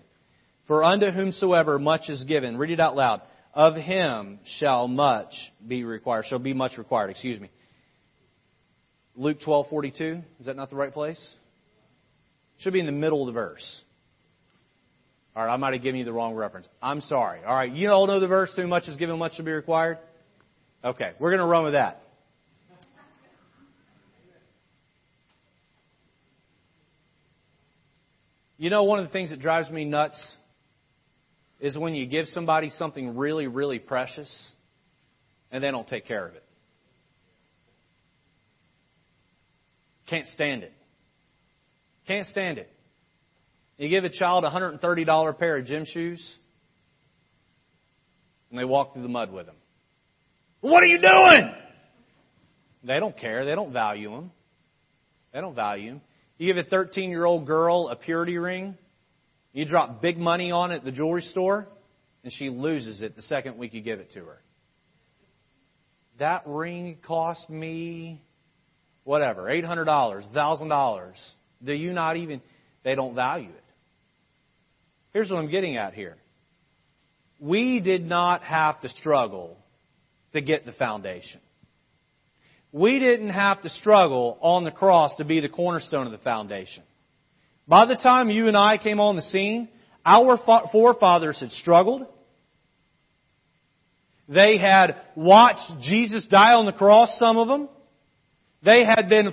For 0.67 0.83
unto 0.83 1.11
whomsoever 1.11 1.79
much 1.79 2.09
is 2.09 2.23
given. 2.25 2.57
Read 2.57 2.71
it 2.71 2.81
out 2.81 2.97
loud. 2.97 3.23
Of 3.55 3.77
him 3.77 4.41
shall 4.59 4.89
much 4.89 5.35
be 5.67 5.85
required. 5.85 6.25
Shall 6.29 6.39
be 6.39 6.55
much 6.55 6.77
required. 6.77 7.11
Excuse 7.11 7.41
me. 7.41 7.51
Luke 9.17 9.39
12:42. 9.41 10.23
Is 10.41 10.47
that 10.47 10.57
not 10.57 10.71
the 10.71 10.77
right 10.77 10.93
place? 10.93 11.35
Should 12.59 12.73
be 12.73 12.81
in 12.81 12.87
the 12.87 12.93
middle 12.93 13.23
of 13.23 13.27
the 13.27 13.33
verse. 13.33 13.83
All 15.35 15.45
right, 15.45 15.53
I 15.53 15.57
might 15.57 15.75
have 15.75 15.83
given 15.83 15.99
you 15.99 16.05
the 16.05 16.13
wrong 16.13 16.35
reference. 16.35 16.67
I'm 16.81 17.03
sorry. 17.03 17.45
All 17.45 17.55
right, 17.55 17.71
you 17.71 17.91
all 17.91 18.07
know 18.07 18.21
the 18.21 18.27
verse, 18.27 18.51
too 18.57 18.67
much 18.67 18.89
is 18.89 18.97
given, 18.97 19.19
much 19.19 19.37
to 19.37 19.43
be 19.43 19.53
required? 19.53 19.99
Okay, 20.83 21.13
we're 21.19 21.31
going 21.31 21.41
to 21.41 21.47
run 21.47 21.65
with 21.65 21.75
that. 21.75 22.01
You 28.59 28.71
know, 28.71 28.85
one 28.85 28.99
of 28.99 29.07
the 29.07 29.13
things 29.13 29.29
that 29.29 29.41
drives 29.41 29.69
me 29.71 29.85
nuts 29.85 30.19
is 31.61 31.77
when 31.77 31.95
you 31.95 32.07
give 32.07 32.27
somebody 32.29 32.71
something 32.71 33.15
really, 33.17 33.47
really 33.47 33.79
precious 33.79 34.35
and 35.53 35.63
they 35.63 35.71
don't 35.71 35.87
take 35.87 36.07
care 36.07 36.27
of 36.27 36.35
it. 36.35 36.46
Can't 40.07 40.27
stand 40.27 40.63
it. 40.63 40.73
Can't 42.07 42.27
stand 42.27 42.59
it. 42.59 42.71
You 43.79 43.89
give 43.89 44.05
a 44.05 44.11
child 44.11 44.45
a 44.45 44.51
$130 44.51 45.39
pair 45.39 45.57
of 45.57 45.67
gym 45.67 45.85
shoes, 45.85 46.37
and 48.51 48.59
they 48.59 48.65
walk 48.65 48.93
through 48.93 49.03
the 49.03 49.09
mud 49.09 49.33
with 49.33 49.47
them. 49.47 49.57
What 50.61 50.83
are 50.83 50.87
you 50.87 51.01
doing? 51.01 51.53
They 52.85 52.99
don't 53.01 53.17
care. 53.17 53.45
They 53.45 53.55
don't 53.55 53.73
value 53.73 54.11
them. 54.11 54.31
They 55.33 55.41
don't 55.41 55.55
value 55.55 55.91
them. 55.91 56.01
You 56.39 56.53
give 56.53 56.65
a 56.65 56.69
13 56.69 57.11
year 57.11 57.25
old 57.25 57.47
girl 57.47 57.89
a 57.89 57.97
purity 57.97 58.39
ring, 58.39 58.77
you 59.53 59.65
drop 59.65 60.03
big 60.03 60.19
money 60.19 60.51
on 60.51 60.71
it 60.71 60.77
at 60.77 60.85
the 60.85 60.93
jewelry 60.93 61.23
store, 61.23 61.67
and 62.23 62.33
she 62.33 62.51
loses 62.51 63.03
it 63.03 63.17
the 63.17 63.23
second 63.23 63.57
week 63.59 63.73
you 63.73 63.81
give 63.81 64.01
it 64.01 64.13
to 64.13 64.21
her. 64.21 64.43
That 66.19 66.43
ring 66.47 66.99
cost 67.07 67.49
me 67.49 68.23
whatever, 69.07 69.45
$800, 69.45 69.87
$1,000. 69.87 71.13
Do 71.65 71.73
you 71.73 71.93
not 71.93 72.17
even, 72.17 72.43
they 72.85 72.97
don't 72.97 73.15
value 73.15 73.49
it. 73.49 73.65
Here's 75.13 75.31
what 75.31 75.39
I'm 75.39 75.51
getting 75.51 75.77
at 75.77 75.95
here. 75.95 76.17
We 77.41 77.81
did 77.81 78.05
not 78.05 78.43
have 78.43 78.81
to 78.81 78.89
struggle 78.89 79.57
to 80.33 80.41
get 80.41 80.67
the 80.67 80.73
foundation. 80.73 81.41
We 82.73 82.99
didn't 82.99 83.31
have 83.31 83.63
to 83.63 83.71
struggle 83.71 84.39
on 84.41 84.65
the 84.65 84.73
cross 84.73 85.15
to 85.17 85.25
be 85.25 85.39
the 85.39 85.49
cornerstone 85.49 86.07
of 86.07 86.13
the 86.13 86.19
foundation. 86.19 86.83
By 87.69 87.87
the 87.87 87.95
time 87.95 88.29
you 88.29 88.49
and 88.49 88.57
I 88.57 88.77
came 88.77 88.99
on 88.99 89.15
the 89.15 89.23
scene, 89.23 89.69
our 90.05 90.37
forefathers 90.73 91.39
had 91.39 91.53
struggled. 91.53 92.07
They 94.29 94.59
had 94.59 94.97
watched 95.15 95.81
Jesus 95.83 96.27
die 96.27 96.55
on 96.55 96.67
the 96.67 96.73
cross, 96.73 97.17
some 97.21 97.37
of 97.37 97.47
them. 97.47 97.69
They 98.67 98.85
had 98.85 99.09
been 99.09 99.33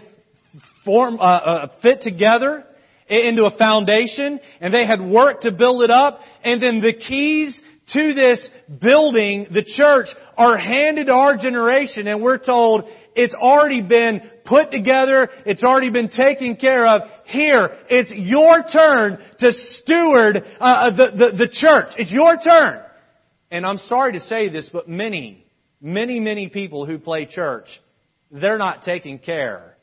form, 0.86 1.20
uh, 1.20 1.24
uh, 1.24 1.68
fit 1.82 2.02
together 2.02 2.64
into 3.10 3.46
a 3.46 3.58
foundation, 3.58 4.40
and 4.62 4.72
they 4.72 4.86
had 4.86 5.02
worked 5.02 5.42
to 5.44 5.52
build 5.52 5.82
it 5.82 5.90
up, 5.90 6.20
and 6.44 6.62
then 6.62 6.82
the 6.82 6.94
keys 6.94 7.60
to 7.94 8.14
this 8.14 8.48
building, 8.80 9.48
the 9.52 9.64
church, 9.64 10.06
are 10.38 10.56
handed 10.56 11.08
to 11.08 11.14
our 11.14 11.36
generation, 11.36 12.08
and 12.08 12.22
we're 12.22 12.38
told 12.38 12.84
it's 13.16 13.34
already 13.34 13.82
been 13.82 14.22
put 14.46 14.70
together, 14.70 15.30
it's 15.48 15.64
already 15.64 15.90
been 15.90 16.10
taken 16.10 16.56
care 16.56 16.86
of. 16.86 17.02
Here, 17.26 17.72
it's 17.90 18.14
your 18.16 18.64
turn 18.72 19.18
to 19.40 19.52
steward 19.52 20.38
uh, 20.38 20.64
uh 20.64 20.90
the, 20.92 21.12
the, 21.12 21.38
the 21.38 21.50
church. 21.52 21.94
It's 21.98 22.12
your 22.12 22.38
turn. 22.38 22.82
And 23.50 23.66
I'm 23.66 23.78
sorry 23.80 24.14
to 24.14 24.22
say 24.22 24.50
this, 24.50 24.70
but 24.72 24.88
many, 24.88 25.46
many, 25.82 26.20
many 26.20 26.50
people 26.50 26.86
who 26.86 27.00
play 27.00 27.26
church 27.26 27.68
they're 28.34 28.58
not 28.58 28.82
taking 28.82 29.20
care 29.20 29.78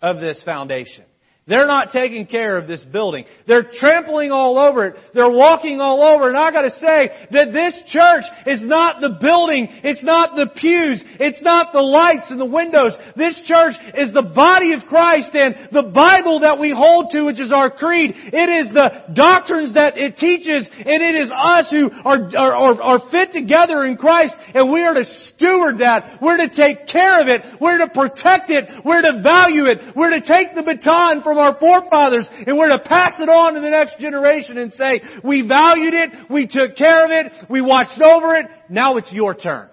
of 0.00 0.20
this 0.20 0.42
foundation. 0.44 1.04
They're 1.48 1.66
not 1.66 1.92
taking 1.92 2.26
care 2.26 2.58
of 2.58 2.68
this 2.68 2.84
building. 2.84 3.24
They're 3.46 3.70
trampling 3.72 4.30
all 4.30 4.58
over 4.58 4.84
it. 4.86 4.96
They're 5.14 5.30
walking 5.30 5.80
all 5.80 6.02
over. 6.02 6.28
And 6.28 6.36
I 6.36 6.52
gotta 6.52 6.72
say 6.72 7.08
that 7.32 7.52
this 7.52 7.74
church 7.86 8.24
is 8.46 8.64
not 8.66 9.00
the 9.00 9.16
building. 9.18 9.66
It's 9.82 10.04
not 10.04 10.36
the 10.36 10.50
pews. 10.54 11.02
It's 11.18 11.40
not 11.40 11.72
the 11.72 11.80
lights 11.80 12.26
and 12.28 12.38
the 12.38 12.44
windows. 12.44 12.92
This 13.16 13.40
church 13.46 13.74
is 13.94 14.12
the 14.12 14.22
body 14.22 14.74
of 14.74 14.84
Christ 14.84 15.30
and 15.32 15.72
the 15.72 15.88
Bible 15.88 16.40
that 16.40 16.60
we 16.60 16.70
hold 16.70 17.12
to, 17.12 17.24
which 17.24 17.40
is 17.40 17.50
our 17.50 17.70
creed. 17.70 18.12
It 18.14 18.68
is 18.68 18.74
the 18.74 19.14
doctrines 19.14 19.72
that 19.72 19.96
it 19.96 20.18
teaches 20.18 20.68
and 20.68 21.02
it 21.02 21.16
is 21.16 21.30
us 21.32 21.70
who 21.70 21.88
are, 22.04 22.28
are, 22.36 22.82
are 22.82 23.10
fit 23.10 23.32
together 23.32 23.86
in 23.86 23.96
Christ 23.96 24.34
and 24.52 24.70
we 24.70 24.82
are 24.82 24.92
to 24.92 25.04
steward 25.32 25.78
that. 25.78 26.20
We're 26.20 26.36
to 26.36 26.52
take 26.54 26.88
care 26.88 27.20
of 27.22 27.28
it. 27.28 27.40
We're 27.58 27.78
to 27.78 27.88
protect 27.88 28.50
it. 28.50 28.68
We're 28.84 29.00
to 29.00 29.22
value 29.22 29.64
it. 29.64 29.96
We're 29.96 30.10
to 30.10 30.20
take 30.20 30.54
the 30.54 30.62
baton 30.62 31.22
from 31.22 31.37
our 31.38 31.58
forefathers 31.58 32.28
and 32.46 32.58
we're 32.58 32.68
to 32.68 32.78
pass 32.84 33.12
it 33.20 33.28
on 33.28 33.54
to 33.54 33.60
the 33.60 33.70
next 33.70 33.98
generation 33.98 34.58
and 34.58 34.72
say, 34.72 35.00
we 35.24 35.46
valued 35.46 35.94
it, 35.94 36.30
we 36.30 36.46
took 36.46 36.76
care 36.76 37.04
of 37.04 37.10
it, 37.10 37.50
we 37.50 37.60
watched 37.60 38.00
over 38.00 38.34
it, 38.34 38.46
now 38.68 38.96
it's 38.96 39.12
your 39.12 39.34
turn. 39.34 39.68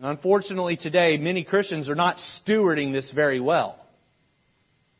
Unfortunately 0.00 0.76
today, 0.76 1.16
many 1.16 1.42
Christians 1.42 1.88
are 1.88 1.94
not 1.94 2.18
stewarding 2.46 2.92
this 2.92 3.10
very 3.14 3.40
well. 3.40 3.84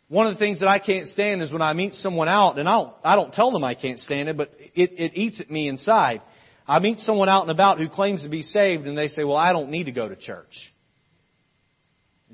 One 0.08 0.26
of 0.26 0.32
the 0.34 0.38
things 0.38 0.60
that 0.60 0.68
I 0.68 0.78
can't 0.78 1.06
stand 1.06 1.42
is 1.42 1.52
when 1.52 1.62
I 1.62 1.74
meet 1.74 1.94
someone 1.94 2.28
out, 2.28 2.58
and 2.58 2.66
I 2.66 2.78
don't, 2.78 2.94
I 3.04 3.14
don't 3.14 3.32
tell 3.32 3.52
them 3.52 3.62
I 3.62 3.74
can't 3.74 4.00
stand 4.00 4.28
it, 4.30 4.36
but 4.36 4.50
it, 4.74 4.92
it 4.98 5.12
eats 5.14 5.38
at 5.38 5.50
me 5.50 5.68
inside. 5.68 6.22
I 6.66 6.78
meet 6.78 6.98
someone 7.00 7.28
out 7.28 7.42
and 7.42 7.50
about 7.50 7.78
who 7.78 7.88
claims 7.88 8.22
to 8.22 8.30
be 8.30 8.42
saved, 8.42 8.86
and 8.86 8.96
they 8.96 9.08
say, 9.08 9.22
well, 9.22 9.36
I 9.36 9.52
don't 9.52 9.70
need 9.70 9.84
to 9.84 9.92
go 9.92 10.08
to 10.08 10.16
church. 10.16 10.72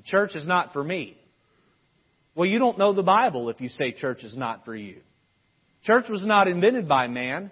Church 0.05 0.35
is 0.35 0.45
not 0.45 0.71
for 0.71 0.83
me. 0.83 1.17
Well, 2.35 2.47
you 2.47 2.59
don't 2.59 2.77
know 2.77 2.93
the 2.93 3.01
Bible 3.01 3.49
if 3.49 3.61
you 3.61 3.69
say 3.69 3.93
church 3.93 4.23
is 4.23 4.35
not 4.35 4.65
for 4.65 4.75
you. 4.75 4.97
Church 5.83 6.05
was 6.09 6.25
not 6.25 6.47
invented 6.47 6.87
by 6.87 7.07
man. 7.07 7.49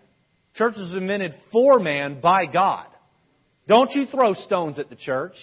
Church 0.56 0.76
was 0.78 0.94
invented 0.94 1.34
for 1.52 1.80
man 1.80 2.20
by 2.22 2.46
God. 2.46 2.88
Don't 3.68 3.92
you 3.92 4.06
throw 4.08 4.34
stones 4.34 4.78
at 4.78 4.90
the 4.90 4.96
church. 4.96 5.36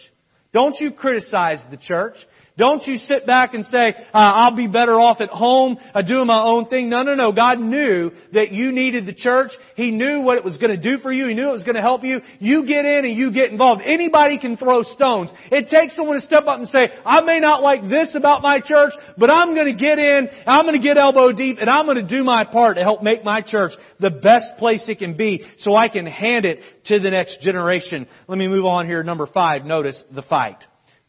Don't 0.52 0.74
you 0.78 0.92
criticize 0.92 1.62
the 1.70 1.78
church. 1.78 2.16
Don't 2.56 2.86
you 2.86 2.96
sit 2.96 3.26
back 3.26 3.54
and 3.54 3.64
say, 3.64 3.94
uh, 3.96 4.10
I'll 4.12 4.56
be 4.56 4.66
better 4.66 5.00
off 5.00 5.20
at 5.20 5.30
home 5.30 5.78
uh, 5.94 6.02
doing 6.02 6.26
my 6.26 6.42
own 6.42 6.66
thing. 6.66 6.90
No, 6.90 7.02
no, 7.02 7.14
no. 7.14 7.32
God 7.32 7.58
knew 7.58 8.10
that 8.32 8.52
you 8.52 8.72
needed 8.72 9.06
the 9.06 9.14
church. 9.14 9.52
He 9.76 9.90
knew 9.90 10.20
what 10.20 10.36
it 10.36 10.44
was 10.44 10.58
going 10.58 10.74
to 10.74 10.82
do 10.82 10.98
for 10.98 11.10
you. 11.10 11.26
He 11.26 11.34
knew 11.34 11.48
it 11.48 11.52
was 11.52 11.62
going 11.62 11.76
to 11.76 11.80
help 11.80 12.04
you. 12.04 12.20
You 12.38 12.66
get 12.66 12.84
in 12.84 13.04
and 13.04 13.16
you 13.16 13.32
get 13.32 13.50
involved. 13.50 13.82
Anybody 13.84 14.38
can 14.38 14.56
throw 14.56 14.82
stones. 14.82 15.30
It 15.50 15.68
takes 15.68 15.96
someone 15.96 16.20
to 16.20 16.26
step 16.26 16.46
up 16.46 16.58
and 16.58 16.68
say, 16.68 16.90
I 17.04 17.22
may 17.22 17.40
not 17.40 17.62
like 17.62 17.82
this 17.82 18.14
about 18.14 18.42
my 18.42 18.60
church, 18.60 18.92
but 19.16 19.30
I'm 19.30 19.54
going 19.54 19.66
to 19.74 19.80
get 19.80 19.98
in, 19.98 20.28
I'm 20.46 20.64
going 20.66 20.78
to 20.78 20.86
get 20.86 20.96
elbow 20.96 21.32
deep, 21.32 21.58
and 21.60 21.70
I'm 21.70 21.86
going 21.86 21.96
to 21.96 22.06
do 22.06 22.24
my 22.24 22.44
part 22.44 22.76
to 22.76 22.82
help 22.82 23.02
make 23.02 23.24
my 23.24 23.42
church 23.42 23.72
the 24.00 24.10
best 24.10 24.58
place 24.58 24.86
it 24.88 24.98
can 24.98 25.16
be 25.16 25.46
so 25.58 25.74
I 25.74 25.88
can 25.88 26.06
hand 26.06 26.44
it 26.44 26.60
to 26.86 26.98
the 26.98 27.10
next 27.10 27.40
generation. 27.40 28.06
Let 28.28 28.38
me 28.38 28.48
move 28.48 28.64
on 28.64 28.86
here. 28.86 29.02
Number 29.02 29.26
five. 29.26 29.64
Notice 29.64 30.02
the 30.14 30.22
fight 30.22 30.56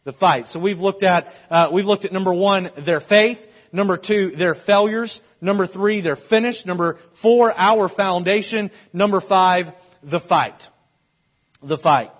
the 0.03 0.13
fight. 0.13 0.47
So 0.47 0.59
we've 0.59 0.79
looked 0.79 1.03
at, 1.03 1.27
uh, 1.49 1.67
we've 1.73 1.85
looked 1.85 2.05
at 2.05 2.11
number 2.11 2.33
one, 2.33 2.69
their 2.85 3.01
faith. 3.01 3.37
Number 3.71 3.97
two, 3.97 4.31
their 4.37 4.55
failures. 4.65 5.19
Number 5.39 5.67
three, 5.67 6.01
their 6.01 6.17
finish. 6.29 6.55
Number 6.65 6.99
four, 7.21 7.53
our 7.57 7.89
foundation. 7.89 8.69
Number 8.93 9.21
five, 9.21 9.67
the 10.03 10.19
fight. 10.27 10.61
The 11.63 11.77
fight. 11.77 12.11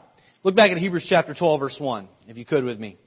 Look 0.43 0.55
back 0.55 0.71
at 0.71 0.77
Hebrews 0.77 1.05
chapter 1.07 1.33
12 1.33 1.59
verse 1.59 1.75
1, 1.79 2.07
if 2.27 2.37
you 2.37 2.45
could 2.45 2.63
with 2.63 2.79
me. 2.79 2.97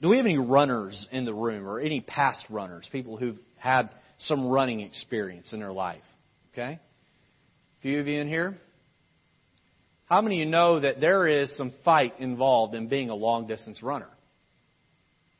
Do 0.00 0.08
we 0.08 0.16
have 0.16 0.26
any 0.26 0.38
runners 0.38 1.08
in 1.10 1.24
the 1.24 1.34
room 1.34 1.66
or 1.66 1.80
any 1.80 2.00
past 2.00 2.44
runners, 2.50 2.88
people 2.92 3.16
who've 3.16 3.38
had 3.56 3.90
some 4.18 4.46
running 4.46 4.80
experience 4.80 5.52
in 5.52 5.58
their 5.58 5.72
life? 5.72 6.02
Okay? 6.52 6.78
A 6.78 7.82
few 7.82 7.98
of 7.98 8.06
you 8.06 8.20
in 8.20 8.28
here? 8.28 8.56
How 10.08 10.22
many 10.22 10.36
of 10.40 10.46
you 10.46 10.50
know 10.50 10.80
that 10.80 11.00
there 11.00 11.26
is 11.26 11.54
some 11.56 11.72
fight 11.84 12.14
involved 12.18 12.74
in 12.74 12.88
being 12.88 13.10
a 13.10 13.14
long 13.14 13.46
distance 13.46 13.82
runner? 13.82 14.08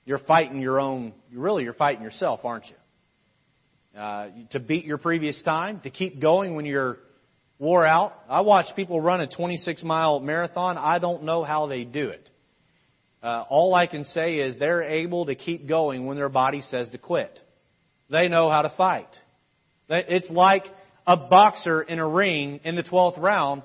You're 0.04 0.18
fighting 0.18 0.60
your 0.60 0.78
own, 0.78 1.14
really, 1.32 1.64
you're 1.64 1.72
fighting 1.72 2.02
yourself, 2.02 2.40
aren't 2.44 2.66
you? 2.66 3.98
Uh, 3.98 4.28
to 4.50 4.60
beat 4.60 4.84
your 4.84 4.98
previous 4.98 5.42
time, 5.42 5.80
to 5.80 5.90
keep 5.90 6.20
going 6.20 6.54
when 6.54 6.66
you're 6.66 6.98
wore 7.58 7.84
out. 7.84 8.12
I 8.28 8.42
watch 8.42 8.66
people 8.76 9.00
run 9.00 9.22
a 9.22 9.26
26 9.26 9.82
mile 9.82 10.20
marathon. 10.20 10.76
I 10.76 10.98
don't 10.98 11.24
know 11.24 11.44
how 11.44 11.66
they 11.66 11.84
do 11.84 12.10
it. 12.10 12.30
Uh, 13.22 13.44
all 13.48 13.74
I 13.74 13.86
can 13.86 14.04
say 14.04 14.36
is 14.36 14.58
they're 14.58 14.82
able 14.82 15.26
to 15.26 15.34
keep 15.34 15.66
going 15.66 16.06
when 16.06 16.16
their 16.16 16.28
body 16.28 16.60
says 16.60 16.90
to 16.90 16.98
quit. 16.98 17.40
They 18.10 18.28
know 18.28 18.50
how 18.50 18.62
to 18.62 18.72
fight. 18.76 19.08
It's 19.88 20.30
like 20.30 20.64
a 21.06 21.16
boxer 21.16 21.80
in 21.80 21.98
a 21.98 22.06
ring 22.06 22.60
in 22.64 22.76
the 22.76 22.82
12th 22.82 23.18
round 23.18 23.62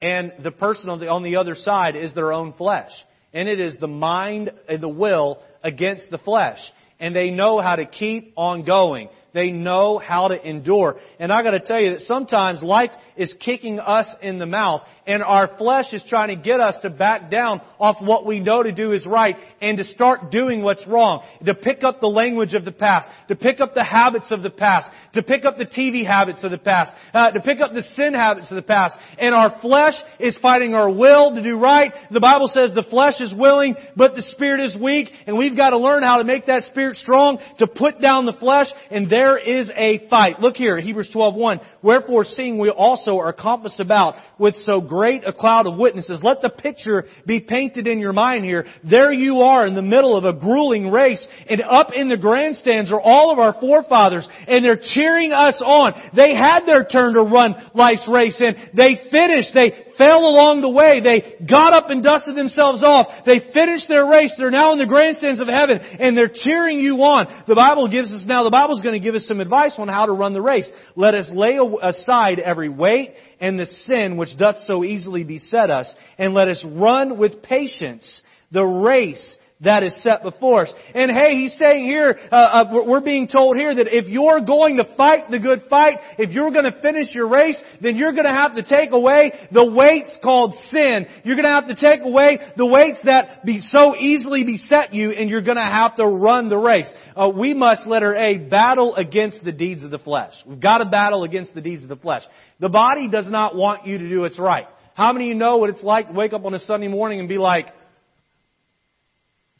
and 0.00 0.32
the 0.42 0.50
person 0.50 0.90
on 0.90 1.00
the, 1.00 1.08
on 1.08 1.22
the 1.22 1.36
other 1.36 1.54
side 1.54 1.96
is 1.96 2.14
their 2.14 2.32
own 2.32 2.52
flesh. 2.52 2.90
And 3.32 3.48
it 3.48 3.60
is 3.60 3.76
the 3.78 3.88
mind 3.88 4.52
and 4.68 4.82
the 4.82 4.88
will 4.88 5.42
against 5.62 6.10
the 6.10 6.18
flesh. 6.18 6.58
And 6.98 7.14
they 7.14 7.30
know 7.30 7.60
how 7.60 7.76
to 7.76 7.86
keep 7.86 8.32
on 8.36 8.64
going. 8.64 9.08
They 9.36 9.50
know 9.50 9.98
how 9.98 10.28
to 10.28 10.48
endure. 10.48 10.96
And 11.20 11.30
I 11.30 11.42
gotta 11.42 11.60
tell 11.60 11.78
you 11.78 11.90
that 11.90 12.00
sometimes 12.00 12.62
life 12.62 12.90
is 13.18 13.36
kicking 13.38 13.78
us 13.78 14.10
in 14.22 14.38
the 14.38 14.46
mouth 14.46 14.80
and 15.06 15.22
our 15.22 15.58
flesh 15.58 15.92
is 15.92 16.02
trying 16.08 16.28
to 16.28 16.42
get 16.42 16.58
us 16.58 16.78
to 16.80 16.88
back 16.88 17.30
down 17.30 17.60
off 17.78 17.96
what 18.00 18.24
we 18.24 18.40
know 18.40 18.62
to 18.62 18.72
do 18.72 18.92
is 18.92 19.04
right 19.04 19.36
and 19.60 19.76
to 19.76 19.84
start 19.84 20.30
doing 20.30 20.62
what's 20.62 20.86
wrong. 20.86 21.22
To 21.44 21.54
pick 21.54 21.84
up 21.84 22.00
the 22.00 22.06
language 22.06 22.54
of 22.54 22.64
the 22.64 22.72
past. 22.72 23.10
To 23.28 23.36
pick 23.36 23.60
up 23.60 23.74
the 23.74 23.84
habits 23.84 24.32
of 24.32 24.40
the 24.40 24.48
past. 24.48 24.90
To 25.12 25.22
pick 25.22 25.44
up 25.44 25.58
the 25.58 25.66
TV 25.66 26.06
habits 26.06 26.42
of 26.42 26.50
the 26.50 26.56
past. 26.56 26.92
Uh, 27.12 27.30
to 27.32 27.40
pick 27.40 27.60
up 27.60 27.74
the 27.74 27.82
sin 27.82 28.14
habits 28.14 28.50
of 28.50 28.56
the 28.56 28.62
past. 28.62 28.96
And 29.18 29.34
our 29.34 29.60
flesh 29.60 29.94
is 30.18 30.38
fighting 30.38 30.72
our 30.72 30.90
will 30.90 31.34
to 31.34 31.42
do 31.42 31.58
right. 31.58 31.92
The 32.10 32.20
Bible 32.20 32.50
says 32.54 32.72
the 32.74 32.84
flesh 32.88 33.20
is 33.20 33.34
willing, 33.36 33.76
but 33.96 34.14
the 34.14 34.22
spirit 34.22 34.60
is 34.60 34.74
weak. 34.74 35.10
And 35.26 35.36
we've 35.36 35.56
got 35.58 35.70
to 35.70 35.78
learn 35.78 36.02
how 36.02 36.16
to 36.16 36.24
make 36.24 36.46
that 36.46 36.62
spirit 36.62 36.96
strong 36.96 37.38
to 37.58 37.66
put 37.66 38.00
down 38.00 38.24
the 38.24 38.32
flesh 38.32 38.68
and 38.90 39.10
there 39.10 39.25
there 39.26 39.38
is 39.38 39.70
a 39.74 40.06
fight. 40.08 40.40
Look 40.40 40.56
here, 40.56 40.78
Hebrews 40.78 41.10
12:1. 41.12 41.60
Wherefore, 41.82 42.24
seeing 42.24 42.58
we 42.58 42.70
also 42.70 43.18
are 43.18 43.32
compassed 43.32 43.80
about 43.80 44.14
with 44.38 44.54
so 44.58 44.80
great 44.80 45.24
a 45.26 45.32
cloud 45.32 45.66
of 45.66 45.76
witnesses, 45.76 46.22
let 46.22 46.42
the 46.42 46.48
picture 46.48 47.06
be 47.26 47.40
painted 47.40 47.88
in 47.88 47.98
your 47.98 48.12
mind 48.12 48.44
here. 48.44 48.66
There 48.84 49.12
you 49.12 49.42
are 49.42 49.66
in 49.66 49.74
the 49.74 49.82
middle 49.82 50.16
of 50.16 50.24
a 50.24 50.32
grueling 50.32 50.92
race, 50.92 51.26
and 51.48 51.60
up 51.60 51.92
in 51.92 52.08
the 52.08 52.16
grandstands 52.16 52.92
are 52.92 53.00
all 53.00 53.32
of 53.32 53.40
our 53.40 53.54
forefathers, 53.54 54.28
and 54.46 54.64
they're 54.64 54.76
cheering 54.80 55.32
us 55.32 55.60
on. 55.60 55.94
They 56.14 56.34
had 56.34 56.64
their 56.64 56.84
turn 56.84 57.14
to 57.14 57.22
run 57.22 57.56
life's 57.74 58.06
race, 58.06 58.40
and 58.40 58.56
they 58.74 59.00
finished. 59.10 59.50
They 59.54 59.85
fell 59.98 60.26
along 60.26 60.60
the 60.60 60.68
way. 60.68 61.00
They 61.00 61.44
got 61.46 61.72
up 61.72 61.90
and 61.90 62.02
dusted 62.02 62.36
themselves 62.36 62.82
off. 62.82 63.24
They 63.24 63.40
finished 63.52 63.88
their 63.88 64.06
race. 64.06 64.34
They're 64.36 64.50
now 64.50 64.72
in 64.72 64.78
the 64.78 64.86
grandstands 64.86 65.40
of 65.40 65.48
heaven, 65.48 65.78
and 65.78 66.16
they're 66.16 66.32
cheering 66.32 66.80
you 66.80 66.96
on. 67.02 67.44
The 67.46 67.54
Bible 67.54 67.88
gives 67.88 68.12
us 68.12 68.24
now. 68.26 68.44
The 68.44 68.50
Bible's 68.50 68.80
going 68.80 69.00
to 69.00 69.04
give 69.04 69.14
us 69.14 69.26
some 69.26 69.40
advice 69.40 69.74
on 69.78 69.88
how 69.88 70.06
to 70.06 70.12
run 70.12 70.32
the 70.32 70.42
race. 70.42 70.70
Let 70.94 71.14
us 71.14 71.28
lay 71.32 71.58
aside 71.82 72.38
every 72.38 72.68
weight 72.68 73.14
and 73.40 73.58
the 73.58 73.66
sin 73.66 74.16
which 74.16 74.36
doth 74.36 74.56
so 74.66 74.84
easily 74.84 75.24
beset 75.24 75.70
us, 75.70 75.94
and 76.18 76.34
let 76.34 76.48
us 76.48 76.64
run 76.64 77.18
with 77.18 77.42
patience 77.42 78.22
the 78.52 78.64
race 78.64 79.36
that 79.60 79.82
is 79.82 80.02
set 80.02 80.22
before 80.22 80.62
us. 80.62 80.74
And 80.94 81.10
hey, 81.10 81.36
he's 81.36 81.56
saying 81.56 81.84
here, 81.84 82.18
uh, 82.30 82.34
uh, 82.34 82.84
we're 82.86 83.00
being 83.00 83.26
told 83.26 83.56
here 83.56 83.74
that 83.74 83.86
if 83.90 84.06
you're 84.06 84.40
going 84.40 84.76
to 84.76 84.96
fight 84.96 85.30
the 85.30 85.38
good 85.38 85.62
fight, 85.70 85.96
if 86.18 86.30
you're 86.30 86.50
going 86.50 86.70
to 86.70 86.78
finish 86.82 87.14
your 87.14 87.28
race, 87.28 87.58
then 87.80 87.96
you're 87.96 88.12
going 88.12 88.26
to 88.26 88.32
have 88.32 88.54
to 88.56 88.62
take 88.62 88.92
away 88.92 89.32
the 89.52 89.64
weights 89.64 90.18
called 90.22 90.54
sin. 90.70 91.06
You're 91.24 91.36
going 91.36 91.46
to 91.46 91.50
have 91.50 91.68
to 91.68 91.74
take 91.74 92.02
away 92.02 92.38
the 92.56 92.66
weights 92.66 93.00
that 93.04 93.46
be 93.46 93.60
so 93.60 93.96
easily 93.96 94.44
beset 94.44 94.92
you, 94.92 95.10
and 95.12 95.30
you're 95.30 95.40
going 95.40 95.56
to 95.56 95.62
have 95.62 95.96
to 95.96 96.06
run 96.06 96.50
the 96.50 96.58
race. 96.58 96.90
Uh, 97.16 97.30
we 97.34 97.54
must, 97.54 97.86
letter 97.86 98.14
A, 98.14 98.38
battle 98.38 98.94
against 98.94 99.42
the 99.42 99.52
deeds 99.52 99.84
of 99.84 99.90
the 99.90 99.98
flesh. 99.98 100.34
We've 100.46 100.60
got 100.60 100.78
to 100.78 100.84
battle 100.84 101.24
against 101.24 101.54
the 101.54 101.62
deeds 101.62 101.82
of 101.82 101.88
the 101.88 101.96
flesh. 101.96 102.22
The 102.60 102.68
body 102.68 103.08
does 103.08 103.30
not 103.30 103.56
want 103.56 103.86
you 103.86 103.96
to 103.96 104.08
do 104.08 104.24
its 104.24 104.38
right. 104.38 104.66
How 104.94 105.12
many 105.14 105.26
of 105.26 105.28
you 105.28 105.34
know 105.34 105.56
what 105.56 105.70
it's 105.70 105.82
like 105.82 106.08
to 106.08 106.12
wake 106.12 106.34
up 106.34 106.44
on 106.44 106.52
a 106.52 106.58
Sunday 106.58 106.88
morning 106.88 107.20
and 107.20 107.28
be 107.28 107.38
like, 107.38 107.68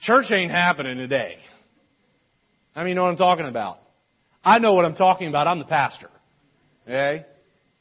Church 0.00 0.26
ain't 0.30 0.50
happening 0.50 0.98
today. 0.98 1.36
I 2.74 2.80
mean, 2.80 2.90
you 2.90 2.94
know 2.96 3.04
what 3.04 3.10
I'm 3.10 3.16
talking 3.16 3.46
about. 3.46 3.78
I 4.44 4.58
know 4.58 4.74
what 4.74 4.84
I'm 4.84 4.94
talking 4.94 5.28
about. 5.28 5.46
I'm 5.46 5.58
the 5.58 5.64
pastor. 5.64 6.10
Okay? 6.84 7.24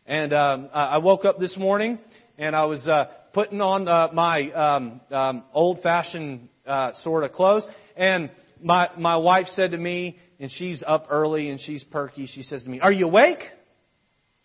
And 0.05 0.33
um, 0.33 0.69
I 0.73 0.99
woke 0.99 1.25
up 1.25 1.39
this 1.39 1.57
morning 1.57 1.99
and 2.37 2.55
I 2.55 2.65
was 2.65 2.87
uh, 2.87 3.05
putting 3.33 3.59
on 3.61 3.87
uh, 3.87 4.09
my 4.13 4.51
um, 4.51 5.01
um, 5.11 5.43
old-fashioned 5.53 6.47
uh, 6.65 6.91
sort 7.01 7.23
of 7.23 7.31
clothes, 7.31 7.63
and 7.95 8.31
my 8.61 8.89
my 8.97 9.17
wife 9.17 9.47
said 9.47 9.71
to 9.71 9.77
me, 9.77 10.17
and 10.39 10.51
she's 10.51 10.83
up 10.85 11.07
early 11.09 11.49
and 11.49 11.59
she's 11.59 11.83
perky. 11.83 12.27
She 12.27 12.43
says 12.43 12.63
to 12.63 12.69
me, 12.69 12.79
"Are 12.79 12.91
you 12.91 13.05
awake?" 13.05 13.43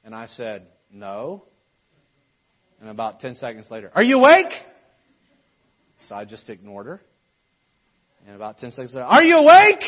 And 0.05 0.15
I 0.15 0.27
said, 0.27 0.67
"No." 0.93 1.45
And 2.81 2.89
about 2.91 3.21
ten 3.21 3.35
seconds 3.35 3.69
later, 3.71 3.91
"Are 3.95 4.03
you 4.03 4.19
awake?" 4.19 4.53
So 6.09 6.15
I 6.15 6.25
just 6.25 6.49
ignored 6.49 6.87
her. 6.87 7.01
And 8.27 8.37
about 8.37 8.59
10 8.59 8.71
seconds 8.73 8.95
later, 8.95 9.07
are 9.07 9.23
you 9.23 9.37
awake? 9.37 9.83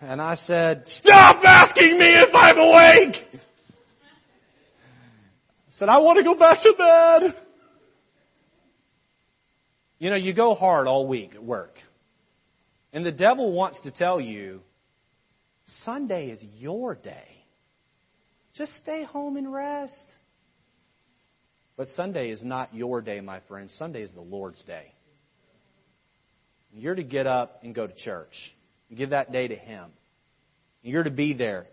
And 0.00 0.20
I 0.20 0.36
said, 0.36 0.82
stop 0.86 1.36
asking 1.44 1.98
me 1.98 2.06
if 2.06 2.34
I'm 2.34 2.56
awake! 2.56 3.40
I 5.66 5.70
said, 5.70 5.88
I 5.88 5.98
want 5.98 6.18
to 6.18 6.24
go 6.24 6.34
back 6.34 6.58
to 6.62 6.74
bed. 6.78 7.34
You 9.98 10.10
know, 10.10 10.16
you 10.16 10.32
go 10.32 10.54
hard 10.54 10.86
all 10.86 11.06
week 11.06 11.34
at 11.34 11.42
work. 11.42 11.74
And 12.92 13.04
the 13.04 13.12
devil 13.12 13.52
wants 13.52 13.80
to 13.82 13.90
tell 13.90 14.20
you, 14.20 14.60
Sunday 15.84 16.30
is 16.30 16.42
your 16.56 16.94
day. 16.94 17.44
Just 18.54 18.76
stay 18.76 19.04
home 19.04 19.36
and 19.36 19.52
rest. 19.52 20.04
But 21.76 21.88
Sunday 21.88 22.30
is 22.30 22.44
not 22.44 22.74
your 22.74 23.00
day, 23.02 23.20
my 23.20 23.40
friend. 23.48 23.70
Sunday 23.70 24.02
is 24.02 24.12
the 24.12 24.20
Lord's 24.20 24.62
day. 24.64 24.92
You're 26.72 26.94
to 26.94 27.02
get 27.02 27.26
up 27.26 27.60
and 27.62 27.74
go 27.74 27.86
to 27.86 27.94
church. 27.94 28.32
Give 28.94 29.10
that 29.10 29.32
day 29.32 29.48
to 29.48 29.56
Him. 29.56 29.90
You're 30.82 31.02
to 31.02 31.10
be 31.10 31.34
there. 31.34 31.66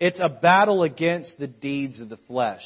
It's 0.00 0.20
a 0.22 0.28
battle 0.28 0.82
against 0.82 1.38
the 1.38 1.46
deeds 1.46 2.00
of 2.00 2.08
the 2.08 2.18
flesh. 2.28 2.62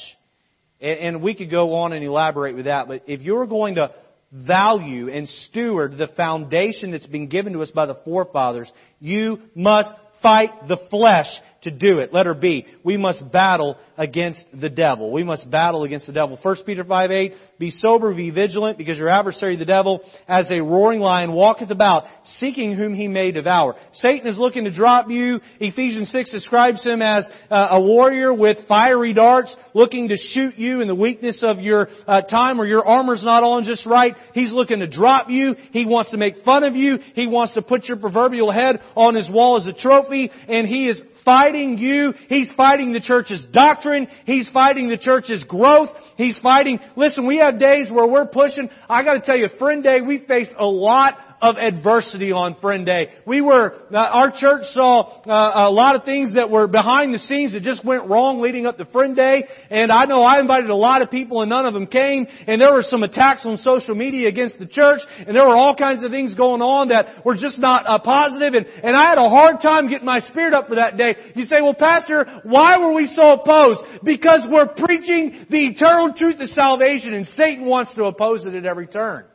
And 0.81 1.21
we 1.21 1.35
could 1.35 1.49
go 1.49 1.75
on 1.75 1.93
and 1.93 2.03
elaborate 2.03 2.55
with 2.55 2.65
that, 2.65 2.87
but 2.87 3.03
if 3.07 3.21
you're 3.21 3.45
going 3.45 3.75
to 3.75 3.91
value 4.33 5.09
and 5.09 5.29
steward 5.29 5.97
the 5.97 6.07
foundation 6.07 6.91
that's 6.91 7.05
been 7.05 7.29
given 7.29 7.53
to 7.53 7.61
us 7.61 7.71
by 7.71 7.85
the 7.85 7.95
forefathers, 8.03 8.71
you 8.99 9.37
must 9.55 9.89
fight 10.21 10.49
the 10.67 10.77
flesh 10.89 11.27
to 11.63 11.71
do 11.71 11.99
it. 11.99 12.13
Letter 12.13 12.33
B, 12.33 12.65
we 12.83 12.97
must 12.97 13.31
battle 13.31 13.77
against 13.97 14.43
the 14.53 14.69
devil. 14.69 15.11
We 15.11 15.23
must 15.23 15.49
battle 15.49 15.83
against 15.83 16.07
the 16.07 16.13
devil. 16.13 16.37
1 16.41 16.55
Peter 16.65 16.83
5 16.83 17.11
8, 17.11 17.33
be 17.59 17.71
sober, 17.71 18.13
be 18.13 18.29
vigilant, 18.29 18.77
because 18.77 18.97
your 18.97 19.09
adversary, 19.09 19.55
the 19.55 19.65
devil, 19.65 20.01
as 20.27 20.49
a 20.51 20.61
roaring 20.61 20.99
lion, 20.99 21.33
walketh 21.33 21.71
about, 21.71 22.03
seeking 22.25 22.75
whom 22.75 22.93
he 22.93 23.07
may 23.07 23.31
devour. 23.31 23.75
Satan 23.93 24.27
is 24.27 24.37
looking 24.37 24.65
to 24.65 24.71
drop 24.71 25.09
you. 25.09 25.39
Ephesians 25.59 26.11
6 26.11 26.31
describes 26.31 26.83
him 26.83 27.01
as 27.01 27.27
uh, 27.49 27.69
a 27.71 27.81
warrior 27.81 28.33
with 28.33 28.57
fiery 28.67 29.13
darts, 29.13 29.55
looking 29.73 30.09
to 30.09 30.17
shoot 30.17 30.55
you 30.55 30.81
in 30.81 30.87
the 30.87 30.95
weakness 30.95 31.41
of 31.43 31.59
your 31.59 31.87
uh, 32.07 32.21
time 32.21 32.59
or 32.59 32.65
your 32.65 32.85
armor's 32.85 33.23
not 33.23 33.43
on 33.43 33.63
just 33.63 33.85
right. 33.85 34.15
He's 34.33 34.51
looking 34.51 34.79
to 34.79 34.87
drop 34.87 35.29
you. 35.29 35.55
He 35.71 35.85
wants 35.85 36.11
to 36.11 36.17
make 36.17 36.43
fun 36.43 36.63
of 36.63 36.75
you. 36.75 36.97
He 37.15 37.27
wants 37.27 37.53
to 37.53 37.61
put 37.61 37.85
your 37.85 37.97
proverbial 37.97 38.51
head 38.51 38.79
on 38.95 39.15
his 39.15 39.29
wall 39.29 39.57
as 39.57 39.67
a 39.67 39.73
trophy, 39.73 40.29
and 40.47 40.67
he 40.67 40.87
is 40.87 41.01
fighting 41.25 41.77
you. 41.77 42.13
He's 42.29 42.51
fighting 42.55 42.93
the 42.93 42.99
church's 42.99 43.45
doctrine. 43.51 44.07
He's 44.25 44.49
fighting 44.49 44.87
the 44.87 44.97
church's 44.97 45.43
growth. 45.45 45.89
He's 46.17 46.37
fighting, 46.39 46.79
listen, 46.95 47.25
we 47.25 47.37
have 47.37 47.59
days 47.59 47.89
where 47.91 48.07
we're 48.07 48.27
pushing. 48.27 48.69
I 48.87 49.03
gotta 49.03 49.21
tell 49.21 49.37
you, 49.37 49.47
Friend 49.57 49.83
Day, 49.83 50.01
we 50.01 50.25
faced 50.25 50.51
a 50.57 50.65
lot 50.65 51.17
of 51.43 51.57
adversity 51.57 52.31
on 52.31 52.55
Friend 52.61 52.85
Day. 52.85 53.09
We 53.27 53.41
were, 53.41 53.73
uh, 53.91 53.97
our 53.97 54.31
church 54.31 54.63
saw 54.71 55.21
uh, 55.23 55.67
a 55.67 55.71
lot 55.71 55.97
of 55.97 56.05
things 56.05 56.35
that 56.35 56.49
were 56.49 56.67
behind 56.67 57.13
the 57.13 57.19
scenes 57.19 57.51
that 57.51 57.63
just 57.63 57.83
went 57.83 58.09
wrong 58.09 58.39
leading 58.39 58.65
up 58.65 58.77
to 58.77 58.85
Friend 58.85 59.13
Day. 59.13 59.43
And 59.69 59.91
I 59.91 60.05
know 60.05 60.23
I 60.23 60.39
invited 60.39 60.69
a 60.69 60.75
lot 60.75 61.01
of 61.01 61.11
people 61.11 61.41
and 61.41 61.49
none 61.49 61.65
of 61.65 61.73
them 61.73 61.87
came. 61.87 62.27
And 62.47 62.61
there 62.61 62.71
were 62.71 62.81
some 62.81 63.03
attacks 63.03 63.41
on 63.43 63.57
social 63.57 63.93
media 63.93 64.29
against 64.29 64.57
the 64.57 64.65
church. 64.65 65.01
And 65.27 65.35
there 65.35 65.45
were 65.45 65.57
all 65.57 65.75
kinds 65.75 66.01
of 66.05 66.11
things 66.11 66.33
going 66.33 66.61
on 66.61 66.87
that 66.87 67.25
were 67.25 67.35
just 67.35 67.59
not 67.59 67.83
uh, 67.87 67.99
positive. 67.99 68.53
And, 68.53 68.65
and 68.65 68.95
I 68.95 69.09
had 69.09 69.17
a 69.17 69.27
hard 69.27 69.57
time 69.61 69.89
getting 69.89 70.05
my 70.05 70.19
spirit 70.19 70.53
up 70.53 70.69
for 70.69 70.75
that 70.75 70.95
day. 70.95 71.13
You 71.35 71.43
say, 71.43 71.59
well 71.61 71.75
Pastor, 71.75 72.25
why 72.43 72.77
were 72.77 72.93
we 72.93 73.07
so 73.07 73.33
opposed? 73.33 73.81
Because 74.01 74.43
we're 74.49 74.69
preaching 74.69 75.45
the 75.49 75.67
eternal 75.67 76.13
truth 76.13 76.39
of 76.39 76.47
salvation 76.51 77.13
and 77.13 77.27
Satan 77.27 77.65
wants 77.65 77.93
to 77.95 78.05
oppose 78.05 78.45
it 78.45 78.55
at 78.55 78.65
every 78.65 78.87
turn. 78.87 79.25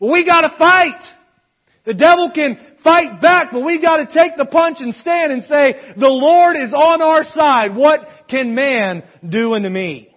We 0.00 0.24
gotta 0.24 0.56
fight. 0.56 1.17
The 1.88 1.94
devil 1.94 2.30
can 2.34 2.58
fight 2.84 3.22
back, 3.22 3.48
but 3.50 3.64
we 3.64 3.80
gotta 3.80 4.04
take 4.12 4.36
the 4.36 4.44
punch 4.44 4.76
and 4.80 4.92
stand 4.92 5.32
and 5.32 5.42
say, 5.44 5.74
the 5.96 6.06
Lord 6.06 6.54
is 6.56 6.70
on 6.74 7.00
our 7.00 7.24
side. 7.24 7.74
What 7.74 8.00
can 8.28 8.54
man 8.54 9.04
do 9.26 9.54
unto 9.54 9.70
me? 9.70 10.14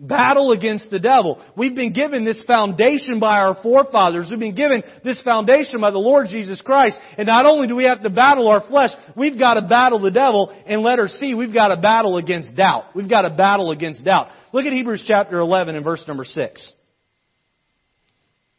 Battle 0.00 0.52
against 0.52 0.88
the 0.88 0.98
devil. 0.98 1.38
We've 1.54 1.74
been 1.74 1.92
given 1.92 2.24
this 2.24 2.42
foundation 2.46 3.20
by 3.20 3.40
our 3.40 3.58
forefathers. 3.62 4.28
We've 4.30 4.40
been 4.40 4.54
given 4.54 4.82
this 5.04 5.20
foundation 5.20 5.82
by 5.82 5.90
the 5.90 5.98
Lord 5.98 6.28
Jesus 6.30 6.62
Christ. 6.62 6.96
And 7.18 7.26
not 7.26 7.44
only 7.44 7.68
do 7.68 7.76
we 7.76 7.84
have 7.84 8.02
to 8.02 8.08
battle 8.08 8.48
our 8.48 8.66
flesh, 8.66 8.90
we've 9.14 9.38
got 9.38 9.54
to 9.54 9.68
battle 9.68 10.00
the 10.00 10.10
devil. 10.10 10.50
And 10.66 10.80
let 10.80 10.98
her 10.98 11.08
see 11.08 11.34
we've 11.34 11.52
got 11.52 11.68
to 11.68 11.76
battle 11.76 12.16
against 12.16 12.56
doubt. 12.56 12.94
We've 12.94 13.08
got 13.08 13.22
to 13.22 13.30
battle 13.30 13.70
against 13.70 14.02
doubt. 14.02 14.28
Look 14.54 14.64
at 14.64 14.72
Hebrews 14.72 15.04
chapter 15.06 15.40
11 15.40 15.74
and 15.74 15.84
verse 15.84 16.02
number 16.08 16.24
6. 16.24 16.72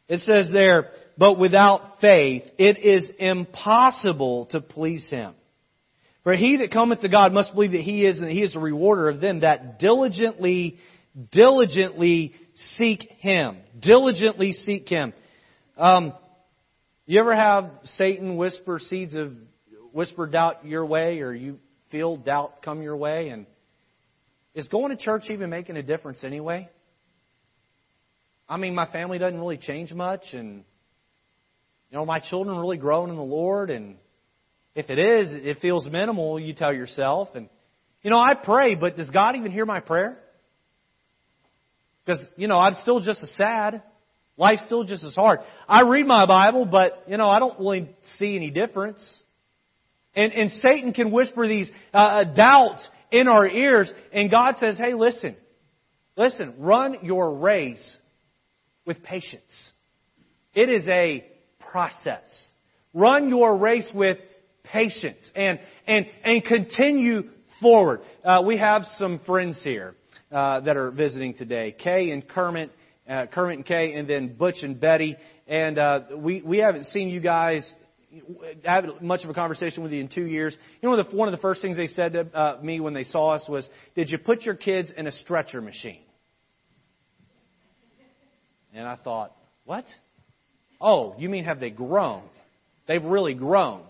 It 0.08 0.20
says 0.20 0.50
there, 0.52 0.92
but 1.18 1.36
without 1.36 2.00
faith, 2.00 2.44
it 2.58 2.78
is 2.78 3.10
impossible 3.18 4.46
to 4.52 4.60
please 4.60 5.06
Him. 5.10 5.34
For 6.22 6.32
he 6.32 6.58
that 6.58 6.70
cometh 6.70 7.00
to 7.00 7.08
God 7.08 7.32
must 7.32 7.54
believe 7.54 7.72
that 7.72 7.80
He 7.80 8.06
is, 8.06 8.20
and 8.20 8.30
He 8.30 8.42
is 8.42 8.54
a 8.54 8.60
rewarder 8.60 9.08
of 9.08 9.20
them 9.20 9.40
that 9.40 9.80
diligently, 9.80 10.76
diligently 11.32 12.34
seek 12.54 13.10
Him. 13.18 13.58
Diligently 13.80 14.52
seek 14.52 14.88
Him. 14.88 15.12
Um, 15.76 16.12
you 17.06 17.18
ever 17.18 17.34
have 17.34 17.70
Satan 17.84 18.36
whisper 18.36 18.78
seeds 18.78 19.14
of 19.14 19.32
whisper 19.92 20.26
doubt 20.26 20.66
your 20.66 20.86
way, 20.86 21.20
or 21.20 21.32
you 21.34 21.58
feel 21.90 22.16
doubt 22.16 22.62
come 22.62 22.80
your 22.80 22.96
way, 22.96 23.30
and 23.30 23.46
is 24.54 24.68
going 24.68 24.96
to 24.96 25.02
church 25.02 25.24
even 25.30 25.50
making 25.50 25.76
a 25.76 25.82
difference 25.82 26.22
anyway? 26.22 26.68
I 28.48 28.56
mean, 28.56 28.74
my 28.74 28.86
family 28.86 29.18
doesn't 29.18 29.38
really 29.40 29.58
change 29.58 29.92
much, 29.92 30.22
and 30.32 30.64
you 31.90 31.96
know, 31.96 32.04
my 32.04 32.20
children 32.20 32.58
really 32.58 32.76
growing 32.76 33.10
in 33.10 33.16
the 33.16 33.22
Lord, 33.22 33.70
and 33.70 33.96
if 34.74 34.90
it 34.90 34.98
is, 34.98 35.28
it 35.32 35.58
feels 35.60 35.88
minimal, 35.88 36.38
you 36.38 36.52
tell 36.52 36.72
yourself. 36.72 37.28
And, 37.34 37.48
you 38.02 38.10
know, 38.10 38.18
I 38.18 38.34
pray, 38.34 38.74
but 38.74 38.96
does 38.96 39.10
God 39.10 39.36
even 39.36 39.52
hear 39.52 39.64
my 39.64 39.80
prayer? 39.80 40.18
Because, 42.04 42.26
you 42.36 42.46
know, 42.46 42.58
I'm 42.58 42.74
still 42.76 43.00
just 43.00 43.22
as 43.22 43.30
sad. 43.36 43.82
Life's 44.36 44.64
still 44.66 44.84
just 44.84 45.02
as 45.02 45.14
hard. 45.14 45.40
I 45.66 45.82
read 45.82 46.06
my 46.06 46.26
Bible, 46.26 46.64
but, 46.64 47.04
you 47.08 47.16
know, 47.16 47.28
I 47.28 47.38
don't 47.38 47.58
really 47.58 47.88
see 48.18 48.36
any 48.36 48.50
difference. 48.50 49.02
And, 50.14 50.32
and 50.32 50.50
Satan 50.50 50.92
can 50.92 51.10
whisper 51.10 51.48
these 51.48 51.70
uh, 51.92 51.96
uh 51.96 52.24
doubts 52.24 52.88
in 53.10 53.28
our 53.28 53.46
ears, 53.46 53.92
and 54.12 54.30
God 54.30 54.56
says, 54.58 54.76
hey, 54.78 54.94
listen, 54.94 55.36
listen, 56.16 56.54
run 56.58 56.98
your 57.02 57.34
race 57.34 57.96
with 58.84 59.02
patience. 59.02 59.70
It 60.54 60.68
is 60.68 60.84
a 60.86 61.24
process. 61.70 62.50
Run 62.94 63.28
your 63.28 63.56
race 63.56 63.90
with 63.94 64.18
patience 64.64 65.30
and, 65.34 65.60
and, 65.86 66.06
and 66.24 66.44
continue 66.44 67.24
forward. 67.60 68.00
Uh, 68.24 68.42
we 68.44 68.56
have 68.58 68.84
some 68.96 69.20
friends 69.20 69.60
here 69.62 69.94
uh, 70.30 70.60
that 70.60 70.76
are 70.76 70.90
visiting 70.90 71.34
today. 71.34 71.74
Kay 71.78 72.10
and 72.10 72.26
Kermit, 72.26 72.70
uh, 73.08 73.26
Kermit 73.26 73.58
and 73.58 73.66
Kay, 73.66 73.94
and 73.94 74.08
then 74.08 74.34
Butch 74.34 74.62
and 74.62 74.78
Betty. 74.78 75.16
And 75.46 75.78
uh, 75.78 76.00
we, 76.16 76.42
we 76.42 76.58
haven't 76.58 76.84
seen 76.86 77.08
you 77.08 77.20
guys 77.20 77.72
have 78.64 78.84
much 79.00 79.24
of 79.24 79.30
a 79.30 79.34
conversation 79.34 79.82
with 79.82 79.92
you 79.92 80.00
in 80.00 80.08
two 80.08 80.24
years. 80.24 80.56
You 80.80 80.88
know, 80.88 81.02
one 81.12 81.28
of 81.28 81.32
the 81.32 81.40
first 81.40 81.60
things 81.60 81.76
they 81.76 81.86
said 81.86 82.12
to 82.14 82.38
uh, 82.38 82.58
me 82.62 82.80
when 82.80 82.94
they 82.94 83.04
saw 83.04 83.34
us 83.34 83.44
was, 83.48 83.68
"Did 83.94 84.10
you 84.10 84.18
put 84.18 84.42
your 84.42 84.54
kids 84.54 84.90
in 84.96 85.06
a 85.06 85.12
stretcher 85.12 85.60
machine?" 85.60 86.00
And 88.72 88.86
I 88.86 88.96
thought, 88.96 89.36
"What?" 89.64 89.84
Oh, 90.80 91.14
you 91.18 91.28
mean 91.28 91.44
have 91.44 91.60
they 91.60 91.70
grown? 91.70 92.22
They've 92.86 93.04
really 93.04 93.34
grown. 93.34 93.82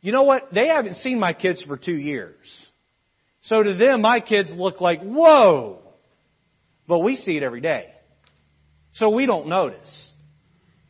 You 0.00 0.12
know 0.12 0.22
what? 0.22 0.52
They 0.52 0.68
haven't 0.68 0.94
seen 0.94 1.18
my 1.18 1.32
kids 1.32 1.62
for 1.62 1.76
two 1.76 1.96
years. 1.96 2.36
So 3.42 3.62
to 3.62 3.74
them, 3.74 4.02
my 4.02 4.20
kids 4.20 4.50
look 4.52 4.80
like, 4.80 5.00
whoa! 5.00 5.80
But 6.86 7.00
we 7.00 7.16
see 7.16 7.36
it 7.36 7.42
every 7.42 7.60
day. 7.60 7.86
So 8.94 9.10
we 9.10 9.26
don't 9.26 9.48
notice. 9.48 10.10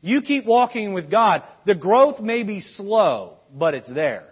You 0.01 0.23
keep 0.23 0.45
walking 0.45 0.93
with 0.93 1.11
God. 1.11 1.43
The 1.67 1.75
growth 1.75 2.21
may 2.21 2.43
be 2.43 2.61
slow, 2.61 3.39
but 3.53 3.75
it's 3.75 3.93
there. 3.93 4.25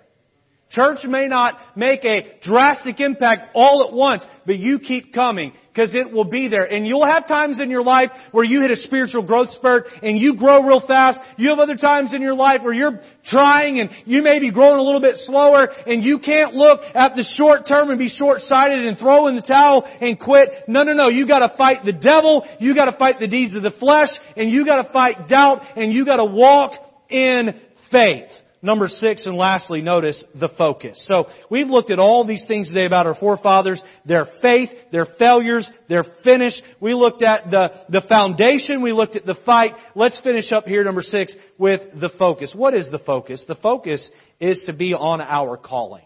Church 0.71 0.99
may 1.05 1.29
not 1.29 1.59
make 1.77 2.05
a 2.05 2.39
drastic 2.43 2.99
impact 2.99 3.51
all 3.55 3.87
at 3.87 3.95
once, 3.95 4.25
but 4.47 4.57
you 4.57 4.81
keep 4.81 5.15
coming 5.15 5.53
because 5.69 5.95
it 5.95 6.11
will 6.11 6.25
be 6.25 6.49
there. 6.49 6.65
And 6.65 6.85
you'll 6.85 7.07
have 7.07 7.29
times 7.29 7.61
in 7.61 7.71
your 7.71 7.85
life 7.85 8.11
where 8.33 8.45
you 8.45 8.63
hit 8.63 8.73
a 8.73 8.77
spiritual 8.77 9.23
growth 9.23 9.51
spurt 9.51 9.85
and 10.03 10.19
you 10.19 10.35
grow 10.37 10.65
real 10.65 10.85
fast. 10.85 11.21
You 11.37 11.51
have 11.51 11.61
other 11.61 11.77
times 11.77 12.13
in 12.13 12.21
your 12.21 12.35
life 12.35 12.63
where 12.63 12.73
you're 12.73 13.01
trying 13.27 13.79
and 13.79 13.91
you 14.07 14.23
may 14.23 14.41
be 14.41 14.51
growing 14.51 14.81
a 14.81 14.83
little 14.83 15.01
bit 15.01 15.17
slower 15.19 15.69
and 15.87 16.03
you 16.03 16.19
can't 16.19 16.55
look 16.55 16.81
at 16.95 17.15
the 17.15 17.25
short 17.39 17.69
term 17.69 17.91
and 17.91 17.99
be 17.99 18.09
short-sighted 18.09 18.85
and 18.85 18.99
throw 18.99 19.29
in 19.29 19.37
the 19.37 19.43
towel 19.43 19.85
and 20.01 20.19
quit. 20.19 20.49
No, 20.67 20.83
no, 20.83 20.95
no. 20.95 21.09
You 21.09 21.29
gotta 21.29 21.55
fight 21.57 21.85
the 21.85 21.93
devil. 21.93 22.45
You 22.59 22.75
gotta 22.75 22.97
fight 22.99 23.21
the 23.21 23.29
deeds 23.29 23.55
of 23.55 23.63
the 23.63 23.71
flesh 23.71 24.09
and 24.37 24.51
you 24.51 24.65
gotta 24.65 24.91
fight 24.93 25.29
doubt 25.29 25.61
and 25.77 25.93
you 25.93 26.05
gotta 26.05 26.25
walk 26.25 26.73
in 27.09 27.55
faith. 27.93 28.27
Number 28.63 28.89
six, 28.89 29.27
and 29.27 29.37
lastly, 29.37 29.83
notice 29.83 30.25
the 30.35 30.49
focus. 30.49 31.05
So 31.07 31.27
we've 31.51 31.69
looked 31.69 31.91
at 31.91 31.99
all 31.99 32.27
these 32.27 32.45
things 32.49 32.69
today 32.69 32.87
about 32.87 33.07
our 33.07 33.15
forefathers, 33.15 33.83
their 34.07 34.27
faith, 34.41 34.71
their 34.91 35.07
failures, 35.19 35.69
their 35.89 36.05
finish. 36.25 36.55
We 36.81 36.95
looked 36.95 37.23
at 37.23 37.51
the, 37.51 37.71
the 37.91 38.03
foundation, 38.09 38.83
we 38.83 38.93
looked 38.93 39.15
at 39.15 39.27
the 39.27 39.37
fight. 39.45 39.75
Let's 39.95 40.19
finish 40.23 40.53
up 40.53 40.65
here, 40.65 40.83
number 40.85 41.03
six, 41.03 41.35
with 41.59 41.81
the 42.01 42.11
focus. 42.19 42.55
What 42.57 42.75
is 42.75 42.91
the 42.91 42.99
focus? 42.99 43.45
The 43.47 43.57
focus 43.57 44.09
is 44.41 44.63
to 44.67 44.73
be 44.73 44.95
on 44.95 45.21
our 45.21 45.59
calling. 45.59 46.05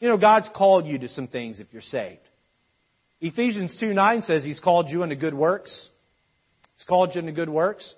You 0.00 0.10
know, 0.10 0.18
God's 0.18 0.50
called 0.54 0.86
you 0.86 0.98
to 0.98 1.08
some 1.08 1.28
things 1.28 1.60
if 1.60 1.68
you're 1.72 1.82
saved. 1.82 2.20
Ephesians 3.22 3.74
2 3.80 3.94
9 3.94 4.22
says 4.22 4.44
He's 4.44 4.60
called 4.60 4.90
you 4.90 5.02
into 5.02 5.16
good 5.16 5.34
works. 5.34 5.88
He's 6.76 6.84
called 6.84 7.14
you 7.14 7.20
into 7.20 7.32
good 7.32 7.48
works. 7.48 7.94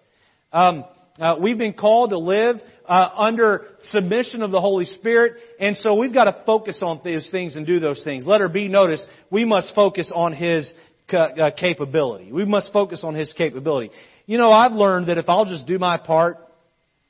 Um, 0.52 0.84
uh, 1.18 1.36
we've 1.40 1.58
been 1.58 1.72
called 1.72 2.10
to 2.10 2.18
live 2.18 2.56
uh, 2.86 3.10
under 3.16 3.66
submission 3.90 4.42
of 4.42 4.50
the 4.50 4.60
Holy 4.60 4.84
Spirit, 4.84 5.34
and 5.58 5.76
so 5.76 5.94
we've 5.94 6.12
got 6.12 6.24
to 6.24 6.42
focus 6.44 6.78
on 6.82 7.00
those 7.04 7.28
things 7.30 7.56
and 7.56 7.66
do 7.66 7.80
those 7.80 8.02
things. 8.04 8.26
Letter 8.26 8.48
B, 8.48 8.68
notice 8.68 9.04
we 9.30 9.44
must 9.44 9.74
focus 9.74 10.10
on 10.14 10.32
His 10.32 10.72
uh, 11.12 11.50
capability. 11.56 12.32
We 12.32 12.44
must 12.44 12.72
focus 12.72 13.00
on 13.02 13.14
His 13.14 13.32
capability. 13.32 13.90
You 14.26 14.38
know, 14.38 14.50
I've 14.50 14.72
learned 14.72 15.08
that 15.08 15.18
if 15.18 15.28
I'll 15.28 15.46
just 15.46 15.66
do 15.66 15.78
my 15.78 15.96
part, 15.96 16.38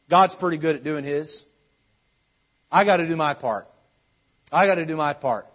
God's 0.08 0.34
pretty 0.38 0.58
good 0.58 0.76
at 0.76 0.84
doing 0.84 1.04
His. 1.04 1.42
I 2.70 2.84
got 2.84 2.98
to 2.98 3.08
do 3.08 3.16
my 3.16 3.34
part. 3.34 3.66
I 4.52 4.66
got 4.66 4.76
to 4.76 4.86
do 4.86 4.96
my 4.96 5.14
part. 5.14 5.46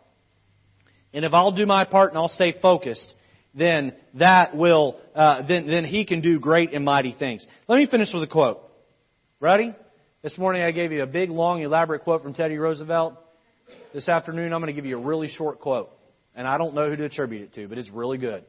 And 1.13 1.25
if 1.25 1.33
I'll 1.33 1.51
do 1.51 1.65
my 1.65 1.85
part 1.85 2.09
and 2.09 2.17
I'll 2.17 2.27
stay 2.27 2.55
focused, 2.61 3.13
then 3.53 3.93
that 4.15 4.55
will, 4.55 4.99
uh, 5.13 5.45
then, 5.47 5.67
then 5.67 5.83
he 5.83 6.05
can 6.05 6.21
do 6.21 6.39
great 6.39 6.73
and 6.73 6.85
mighty 6.85 7.15
things. 7.17 7.45
Let 7.67 7.77
me 7.77 7.87
finish 7.87 8.09
with 8.13 8.23
a 8.23 8.27
quote. 8.27 8.61
Ready? 9.39 9.75
This 10.21 10.37
morning 10.37 10.61
I 10.61 10.71
gave 10.71 10.91
you 10.91 11.03
a 11.03 11.07
big, 11.07 11.29
long, 11.29 11.61
elaborate 11.61 12.03
quote 12.03 12.23
from 12.23 12.33
Teddy 12.33 12.57
Roosevelt. 12.57 13.15
This 13.93 14.07
afternoon 14.07 14.53
I'm 14.53 14.61
going 14.61 14.73
to 14.73 14.79
give 14.79 14.85
you 14.85 14.97
a 14.97 15.01
really 15.03 15.27
short 15.27 15.59
quote. 15.59 15.89
And 16.35 16.47
I 16.47 16.57
don't 16.57 16.73
know 16.73 16.89
who 16.89 16.95
to 16.95 17.05
attribute 17.05 17.41
it 17.41 17.53
to, 17.55 17.67
but 17.67 17.77
it's 17.77 17.89
really 17.89 18.17
good. 18.17 18.45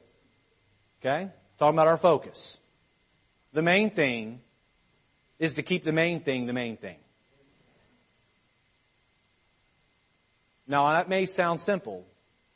Okay? 1.00 1.30
Talking 1.58 1.74
about 1.74 1.88
our 1.88 1.98
focus. 1.98 2.56
The 3.52 3.62
main 3.62 3.90
thing 3.90 4.40
is 5.38 5.54
to 5.54 5.62
keep 5.62 5.84
the 5.84 5.92
main 5.92 6.22
thing 6.22 6.46
the 6.46 6.52
main 6.52 6.76
thing. 6.76 6.96
Now, 10.68 10.92
that 10.92 11.08
may 11.08 11.26
sound 11.26 11.60
simple, 11.60 12.04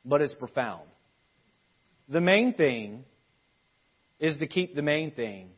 but 0.04 0.22
it's 0.22 0.32
profound. 0.34 0.88
The 2.08 2.20
main 2.20 2.54
thing 2.54 3.04
is 4.18 4.38
to 4.38 4.46
keep 4.46 4.74
the 4.74 4.82
main 4.82 5.10
thing 5.10 5.50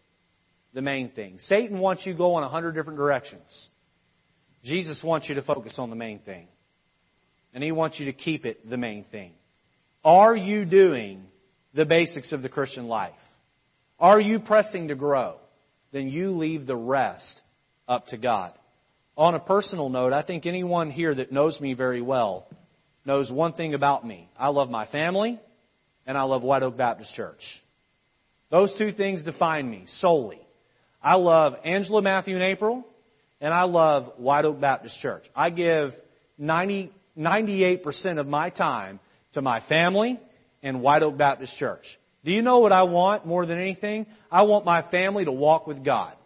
the 0.75 0.83
main 0.83 1.11
thing. 1.11 1.39
Satan 1.39 1.79
wants 1.79 2.05
you 2.07 2.15
going 2.15 2.45
a 2.45 2.49
hundred 2.49 2.73
different 2.73 2.99
directions. 2.99 3.69
Jesus 4.65 5.03
wants 5.03 5.29
you 5.29 5.35
to 5.37 5.43
focus 5.43 5.75
on 5.79 5.91
the 5.91 5.97
main 5.97 6.19
thing. 6.21 6.47
And 7.55 7.65
he 7.65 7.73
wants 7.73 7.99
you 7.99 8.07
to 8.07 8.13
keep 8.13 8.45
it 8.45 8.69
the 8.69 8.77
main 8.77 9.05
thing. 9.11 9.33
Are 10.05 10.37
you 10.37 10.65
doing 10.65 11.25
the 11.75 11.85
basics 11.85 12.33
of 12.33 12.43
the 12.43 12.49
Christian 12.49 12.87
life? 12.87 13.13
Are 13.99 14.21
you 14.21 14.39
pressing 14.39 14.89
to 14.89 14.95
grow? 14.95 15.37
Then 15.93 16.09
you 16.09 16.31
leave 16.33 16.67
the 16.67 16.77
rest 16.77 17.41
up 17.89 18.07
to 18.09 18.19
God. 18.19 18.53
On 19.17 19.35
a 19.35 19.41
personal 19.41 19.89
note, 19.89 20.13
I 20.13 20.23
think 20.23 20.47
anyone 20.47 20.91
here 20.91 21.15
that 21.15 21.33
knows 21.33 21.59
me 21.61 21.75
very 21.75 22.03
well 22.03 22.47
knows 23.05 23.33
one 23.33 23.55
thing 23.55 23.75
about 23.75 24.07
me. 24.07 24.29
I 24.39 24.49
love 24.49 24.71
my 24.71 24.87
family 24.87 25.41
and 26.09 26.16
I 26.16 26.23
love 26.23 26.42
White 26.42 26.62
Oak 26.62 26.77
Baptist 26.77 27.14
Church. 27.14 27.42
Those 28.51 28.75
two 28.79 28.92
things 28.92 29.23
define 29.23 29.71
me 29.71 29.85
solely. 29.99 30.40
I 31.03 31.16
love 31.16 31.53
Angela, 31.64 32.01
Matthew, 32.01 32.35
and 32.35 32.42
April, 32.42 32.85
and 33.42 33.53
I 33.53 33.64
love 33.64 34.14
White 34.16 34.47
Oak 34.47 34.59
Baptist 34.59 34.99
Church. 35.01 35.25
I 35.37 35.51
give 35.51 35.90
90, 36.38 36.90
98% 37.16 38.18
of 38.18 38.27
my 38.27 38.49
time 38.49 39.01
to 39.35 39.42
my 39.42 39.61
family 39.68 40.18
and 40.62 40.81
White 40.81 41.03
Oak 41.03 41.18
Baptist 41.18 41.57
Church. 41.59 41.85
Do 42.25 42.33
you 42.33 42.40
know 42.40 42.61
what 42.61 42.73
I 42.73 42.85
want 42.85 43.27
more 43.27 43.44
than 43.44 43.61
anything? 43.61 44.07
I 44.33 44.42
want 44.42 44.64
my 44.64 44.83
family 44.90 45.27
to 45.27 45.33
walk 45.33 45.66
with 45.66 45.85
God, 45.85 46.16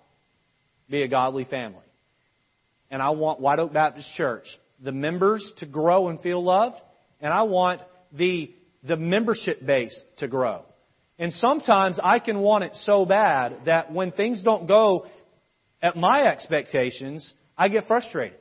be 0.89 1.03
a 1.03 1.09
godly 1.09 1.45
family. 1.45 1.79
And 2.89 3.03
I 3.03 3.11
want 3.11 3.41
White 3.41 3.59
Oak 3.59 3.73
Baptist 3.73 4.09
Church, 4.17 4.47
the 4.83 4.93
members 4.93 5.45
to 5.59 5.67
grow 5.67 6.09
and 6.09 6.21
feel 6.21 6.43
loved, 6.43 6.77
and 7.21 7.33
I 7.33 7.43
want 7.43 7.81
the, 8.13 8.55
the 8.83 8.97
membership 8.97 9.65
base 9.65 9.99
to 10.19 10.29
grow. 10.29 10.63
And 11.19 11.33
sometimes 11.33 12.01
I 12.03 12.19
can 12.19 12.41
want 12.41 12.65
it 12.65 12.73
so 12.83 13.05
bad 13.05 13.61
that 13.67 13.93
when 13.93 14.13
things 14.13 14.43
don't 14.43 14.67
go 14.67 15.07
at 15.81 15.97
my 15.97 16.25
expectations, 16.25 17.33
I 17.57 17.69
get 17.69 17.87
frustrated. 17.87 18.39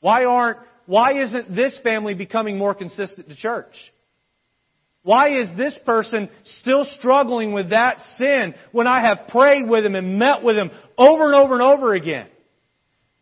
Why 0.00 0.24
aren't, 0.24 0.58
why 0.86 1.22
isn't 1.22 1.54
this 1.54 1.78
family 1.82 2.14
becoming 2.14 2.58
more 2.58 2.74
consistent 2.74 3.28
to 3.28 3.36
church? 3.36 3.74
Why 5.02 5.40
is 5.40 5.48
this 5.56 5.78
person 5.86 6.28
still 6.44 6.84
struggling 6.84 7.52
with 7.52 7.70
that 7.70 7.98
sin 8.18 8.54
when 8.72 8.86
I 8.86 9.06
have 9.06 9.28
prayed 9.28 9.66
with 9.66 9.84
him 9.84 9.94
and 9.94 10.18
met 10.18 10.42
with 10.42 10.56
him 10.56 10.70
over 10.98 11.26
and 11.26 11.34
over 11.34 11.54
and 11.54 11.62
over 11.62 11.94
again? 11.94 12.28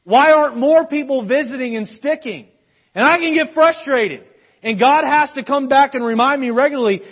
Why 0.02 0.32
aren't 0.32 0.56
more 0.56 0.86
people 0.86 1.26
visiting 1.26 1.76
and 1.76 1.86
sticking? 1.86 2.48
And 2.94 3.06
I 3.06 3.18
can 3.18 3.34
get 3.34 3.54
frustrated. 3.54 4.24
And 4.62 4.78
God 4.78 5.04
has 5.04 5.30
to 5.32 5.44
come 5.44 5.68
back 5.68 5.94
and 5.94 6.04
remind 6.04 6.40
me 6.40 6.50
regularly, 6.50 7.02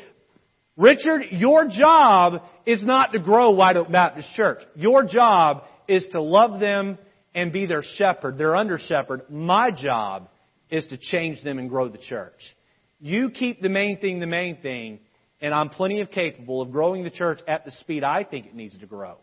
Richard, 0.76 1.22
your 1.30 1.68
job 1.68 2.42
is 2.66 2.84
not 2.84 3.12
to 3.12 3.18
grow 3.18 3.50
White 3.50 3.76
Oak 3.76 3.90
Baptist 3.90 4.34
Church. 4.34 4.62
Your 4.74 5.04
job 5.04 5.62
is 5.88 6.06
to 6.12 6.20
love 6.20 6.60
them 6.60 6.98
and 7.34 7.52
be 7.52 7.66
their 7.66 7.82
shepherd, 7.82 8.38
their 8.38 8.56
under 8.56 8.78
shepherd. 8.78 9.22
My 9.30 9.70
job 9.70 10.28
is 10.70 10.86
to 10.88 10.96
change 10.96 11.42
them 11.42 11.58
and 11.58 11.68
grow 11.68 11.88
the 11.88 11.98
church. 11.98 12.40
You 12.98 13.30
keep 13.30 13.60
the 13.60 13.68
main 13.68 13.98
thing 13.98 14.20
the 14.20 14.26
main 14.26 14.60
thing, 14.60 15.00
and 15.40 15.54
I'm 15.54 15.68
plenty 15.68 16.00
of 16.00 16.10
capable 16.10 16.62
of 16.62 16.72
growing 16.72 17.04
the 17.04 17.10
church 17.10 17.40
at 17.46 17.64
the 17.64 17.70
speed 17.70 18.02
I 18.02 18.24
think 18.24 18.46
it 18.46 18.54
needs 18.54 18.76
to 18.78 18.86
grow. 18.86 19.16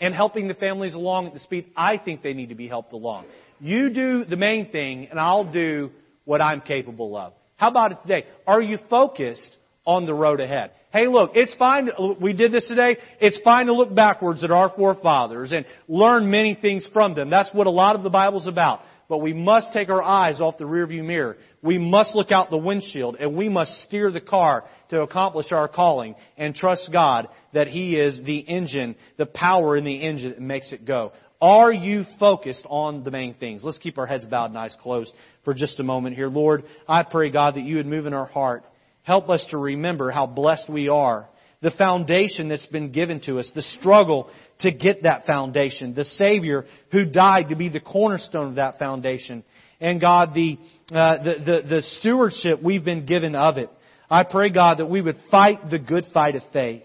And 0.00 0.14
helping 0.14 0.48
the 0.48 0.54
families 0.54 0.94
along 0.94 1.28
at 1.28 1.34
the 1.34 1.40
speed 1.40 1.70
I 1.76 1.98
think 1.98 2.22
they 2.22 2.32
need 2.32 2.48
to 2.48 2.54
be 2.54 2.68
helped 2.68 2.92
along. 2.92 3.26
You 3.60 3.90
do 3.90 4.24
the 4.24 4.36
main 4.36 4.70
thing, 4.70 5.08
and 5.10 5.18
I'll 5.18 5.50
do 5.50 5.90
what 6.24 6.40
I'm 6.40 6.60
capable 6.60 7.16
of. 7.16 7.34
How 7.60 7.68
about 7.68 7.92
it 7.92 7.98
today? 8.00 8.24
Are 8.46 8.62
you 8.62 8.78
focused 8.88 9.58
on 9.84 10.06
the 10.06 10.14
road 10.14 10.40
ahead? 10.40 10.70
Hey, 10.94 11.06
look, 11.08 11.32
it's 11.34 11.54
fine. 11.58 11.90
We 12.18 12.32
did 12.32 12.52
this 12.52 12.66
today. 12.66 12.96
It's 13.20 13.38
fine 13.44 13.66
to 13.66 13.74
look 13.74 13.94
backwards 13.94 14.42
at 14.42 14.50
our 14.50 14.72
forefathers 14.74 15.52
and 15.52 15.66
learn 15.86 16.30
many 16.30 16.54
things 16.54 16.82
from 16.94 17.14
them. 17.14 17.28
That's 17.28 17.50
what 17.52 17.66
a 17.66 17.70
lot 17.70 17.96
of 17.96 18.02
the 18.02 18.08
Bible's 18.08 18.46
about. 18.46 18.80
But 19.10 19.18
we 19.18 19.34
must 19.34 19.74
take 19.74 19.90
our 19.90 20.02
eyes 20.02 20.40
off 20.40 20.56
the 20.56 20.64
rearview 20.64 21.04
mirror. 21.04 21.36
We 21.60 21.76
must 21.76 22.14
look 22.14 22.32
out 22.32 22.48
the 22.48 22.56
windshield 22.56 23.16
and 23.20 23.36
we 23.36 23.50
must 23.50 23.72
steer 23.82 24.10
the 24.10 24.22
car 24.22 24.64
to 24.88 25.02
accomplish 25.02 25.52
our 25.52 25.68
calling 25.68 26.14
and 26.38 26.54
trust 26.54 26.88
God 26.90 27.28
that 27.52 27.66
He 27.68 28.00
is 28.00 28.22
the 28.24 28.38
engine, 28.38 28.96
the 29.18 29.26
power 29.26 29.76
in 29.76 29.84
the 29.84 29.96
engine 29.96 30.30
that 30.30 30.40
makes 30.40 30.72
it 30.72 30.86
go. 30.86 31.12
Are 31.40 31.72
you 31.72 32.04
focused 32.18 32.66
on 32.68 33.02
the 33.02 33.10
main 33.10 33.34
things? 33.34 33.64
Let's 33.64 33.78
keep 33.78 33.96
our 33.98 34.06
heads 34.06 34.26
bowed 34.26 34.50
and 34.50 34.58
eyes 34.58 34.76
closed 34.80 35.12
for 35.44 35.54
just 35.54 35.80
a 35.80 35.82
moment 35.82 36.16
here. 36.16 36.28
Lord, 36.28 36.64
I 36.86 37.02
pray, 37.02 37.30
God, 37.30 37.54
that 37.54 37.64
you 37.64 37.76
would 37.76 37.86
move 37.86 38.06
in 38.06 38.12
our 38.12 38.26
heart. 38.26 38.64
Help 39.02 39.30
us 39.30 39.44
to 39.50 39.56
remember 39.56 40.10
how 40.10 40.26
blessed 40.26 40.68
we 40.68 40.88
are 40.88 41.28
the 41.62 41.70
foundation 41.72 42.48
that's 42.48 42.66
been 42.66 42.90
given 42.90 43.20
to 43.20 43.38
us, 43.38 43.50
the 43.54 43.62
struggle 43.62 44.30
to 44.60 44.72
get 44.72 45.02
that 45.02 45.26
foundation, 45.26 45.94
the 45.94 46.04
Savior 46.04 46.64
who 46.90 47.04
died 47.04 47.50
to 47.50 47.56
be 47.56 47.68
the 47.68 47.80
cornerstone 47.80 48.48
of 48.48 48.54
that 48.54 48.78
foundation, 48.78 49.44
and 49.80 50.00
God, 50.00 50.30
the, 50.34 50.58
uh, 50.92 51.22
the, 51.22 51.34
the, 51.44 51.68
the 51.68 51.82
stewardship 52.00 52.62
we've 52.62 52.84
been 52.84 53.06
given 53.06 53.34
of 53.34 53.58
it. 53.58 53.70
I 54.10 54.24
pray, 54.24 54.50
God, 54.50 54.78
that 54.78 54.86
we 54.86 55.00
would 55.00 55.18
fight 55.30 55.70
the 55.70 55.78
good 55.78 56.06
fight 56.12 56.34
of 56.34 56.42
faith. 56.52 56.82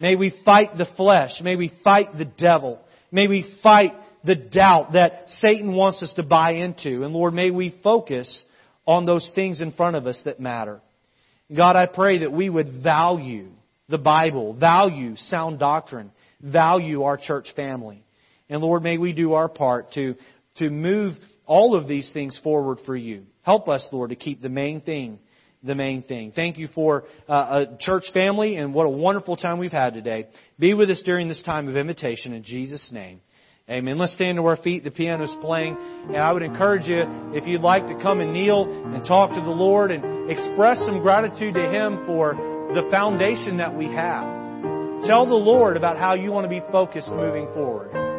May 0.00 0.16
we 0.16 0.34
fight 0.44 0.76
the 0.76 0.88
flesh. 0.96 1.30
May 1.42 1.56
we 1.56 1.72
fight 1.84 2.16
the 2.16 2.24
devil. 2.24 2.80
May 3.10 3.26
we 3.26 3.52
fight 3.62 3.92
the 4.24 4.34
doubt 4.34 4.92
that 4.92 5.28
Satan 5.40 5.74
wants 5.74 6.02
us 6.02 6.12
to 6.14 6.22
buy 6.22 6.52
into. 6.52 7.04
And 7.04 7.12
Lord, 7.12 7.34
may 7.34 7.50
we 7.50 7.74
focus 7.82 8.44
on 8.86 9.04
those 9.04 9.30
things 9.34 9.60
in 9.60 9.72
front 9.72 9.96
of 9.96 10.06
us 10.06 10.20
that 10.24 10.40
matter. 10.40 10.80
God, 11.54 11.76
I 11.76 11.86
pray 11.86 12.20
that 12.20 12.32
we 12.32 12.48
would 12.48 12.82
value 12.82 13.48
the 13.88 13.98
Bible, 13.98 14.54
value 14.54 15.16
sound 15.16 15.58
doctrine, 15.58 16.12
value 16.40 17.02
our 17.02 17.16
church 17.16 17.48
family. 17.56 18.04
And 18.48 18.62
Lord, 18.62 18.82
may 18.82 18.98
we 18.98 19.12
do 19.12 19.34
our 19.34 19.48
part 19.48 19.92
to, 19.92 20.14
to 20.56 20.70
move 20.70 21.14
all 21.46 21.76
of 21.76 21.88
these 21.88 22.10
things 22.12 22.38
forward 22.42 22.78
for 22.86 22.96
you. 22.96 23.24
Help 23.42 23.68
us, 23.68 23.86
Lord, 23.90 24.10
to 24.10 24.16
keep 24.16 24.40
the 24.40 24.48
main 24.48 24.80
thing 24.80 25.18
the 25.62 25.74
main 25.74 26.02
thing. 26.02 26.32
Thank 26.34 26.58
you 26.58 26.68
for 26.74 27.04
uh, 27.28 27.64
a 27.66 27.76
church 27.78 28.04
family 28.14 28.56
and 28.56 28.72
what 28.72 28.86
a 28.86 28.90
wonderful 28.90 29.36
time 29.36 29.58
we've 29.58 29.72
had 29.72 29.94
today. 29.94 30.26
Be 30.58 30.74
with 30.74 30.90
us 30.90 31.02
during 31.04 31.28
this 31.28 31.42
time 31.42 31.68
of 31.68 31.76
invitation 31.76 32.32
in 32.32 32.42
Jesus' 32.42 32.90
name. 32.92 33.20
Amen. 33.68 33.98
Let's 33.98 34.14
stand 34.14 34.36
to 34.36 34.46
our 34.46 34.56
feet. 34.56 34.82
The 34.82 34.90
piano's 34.90 35.34
playing. 35.40 35.76
And 36.08 36.16
I 36.16 36.32
would 36.32 36.42
encourage 36.42 36.86
you, 36.88 37.02
if 37.34 37.46
you'd 37.46 37.60
like 37.60 37.86
to 37.86 37.94
come 38.02 38.20
and 38.20 38.32
kneel 38.32 38.64
and 38.64 39.04
talk 39.04 39.30
to 39.30 39.40
the 39.40 39.50
Lord 39.50 39.92
and 39.92 40.28
express 40.28 40.78
some 40.78 41.02
gratitude 41.02 41.54
to 41.54 41.70
Him 41.70 42.04
for 42.04 42.34
the 42.34 42.88
foundation 42.90 43.58
that 43.58 43.76
we 43.76 43.84
have. 43.86 45.04
Tell 45.06 45.24
the 45.24 45.34
Lord 45.34 45.76
about 45.76 45.98
how 45.98 46.14
you 46.14 46.32
want 46.32 46.44
to 46.46 46.48
be 46.48 46.60
focused 46.72 47.10
moving 47.10 47.46
forward. 47.54 48.09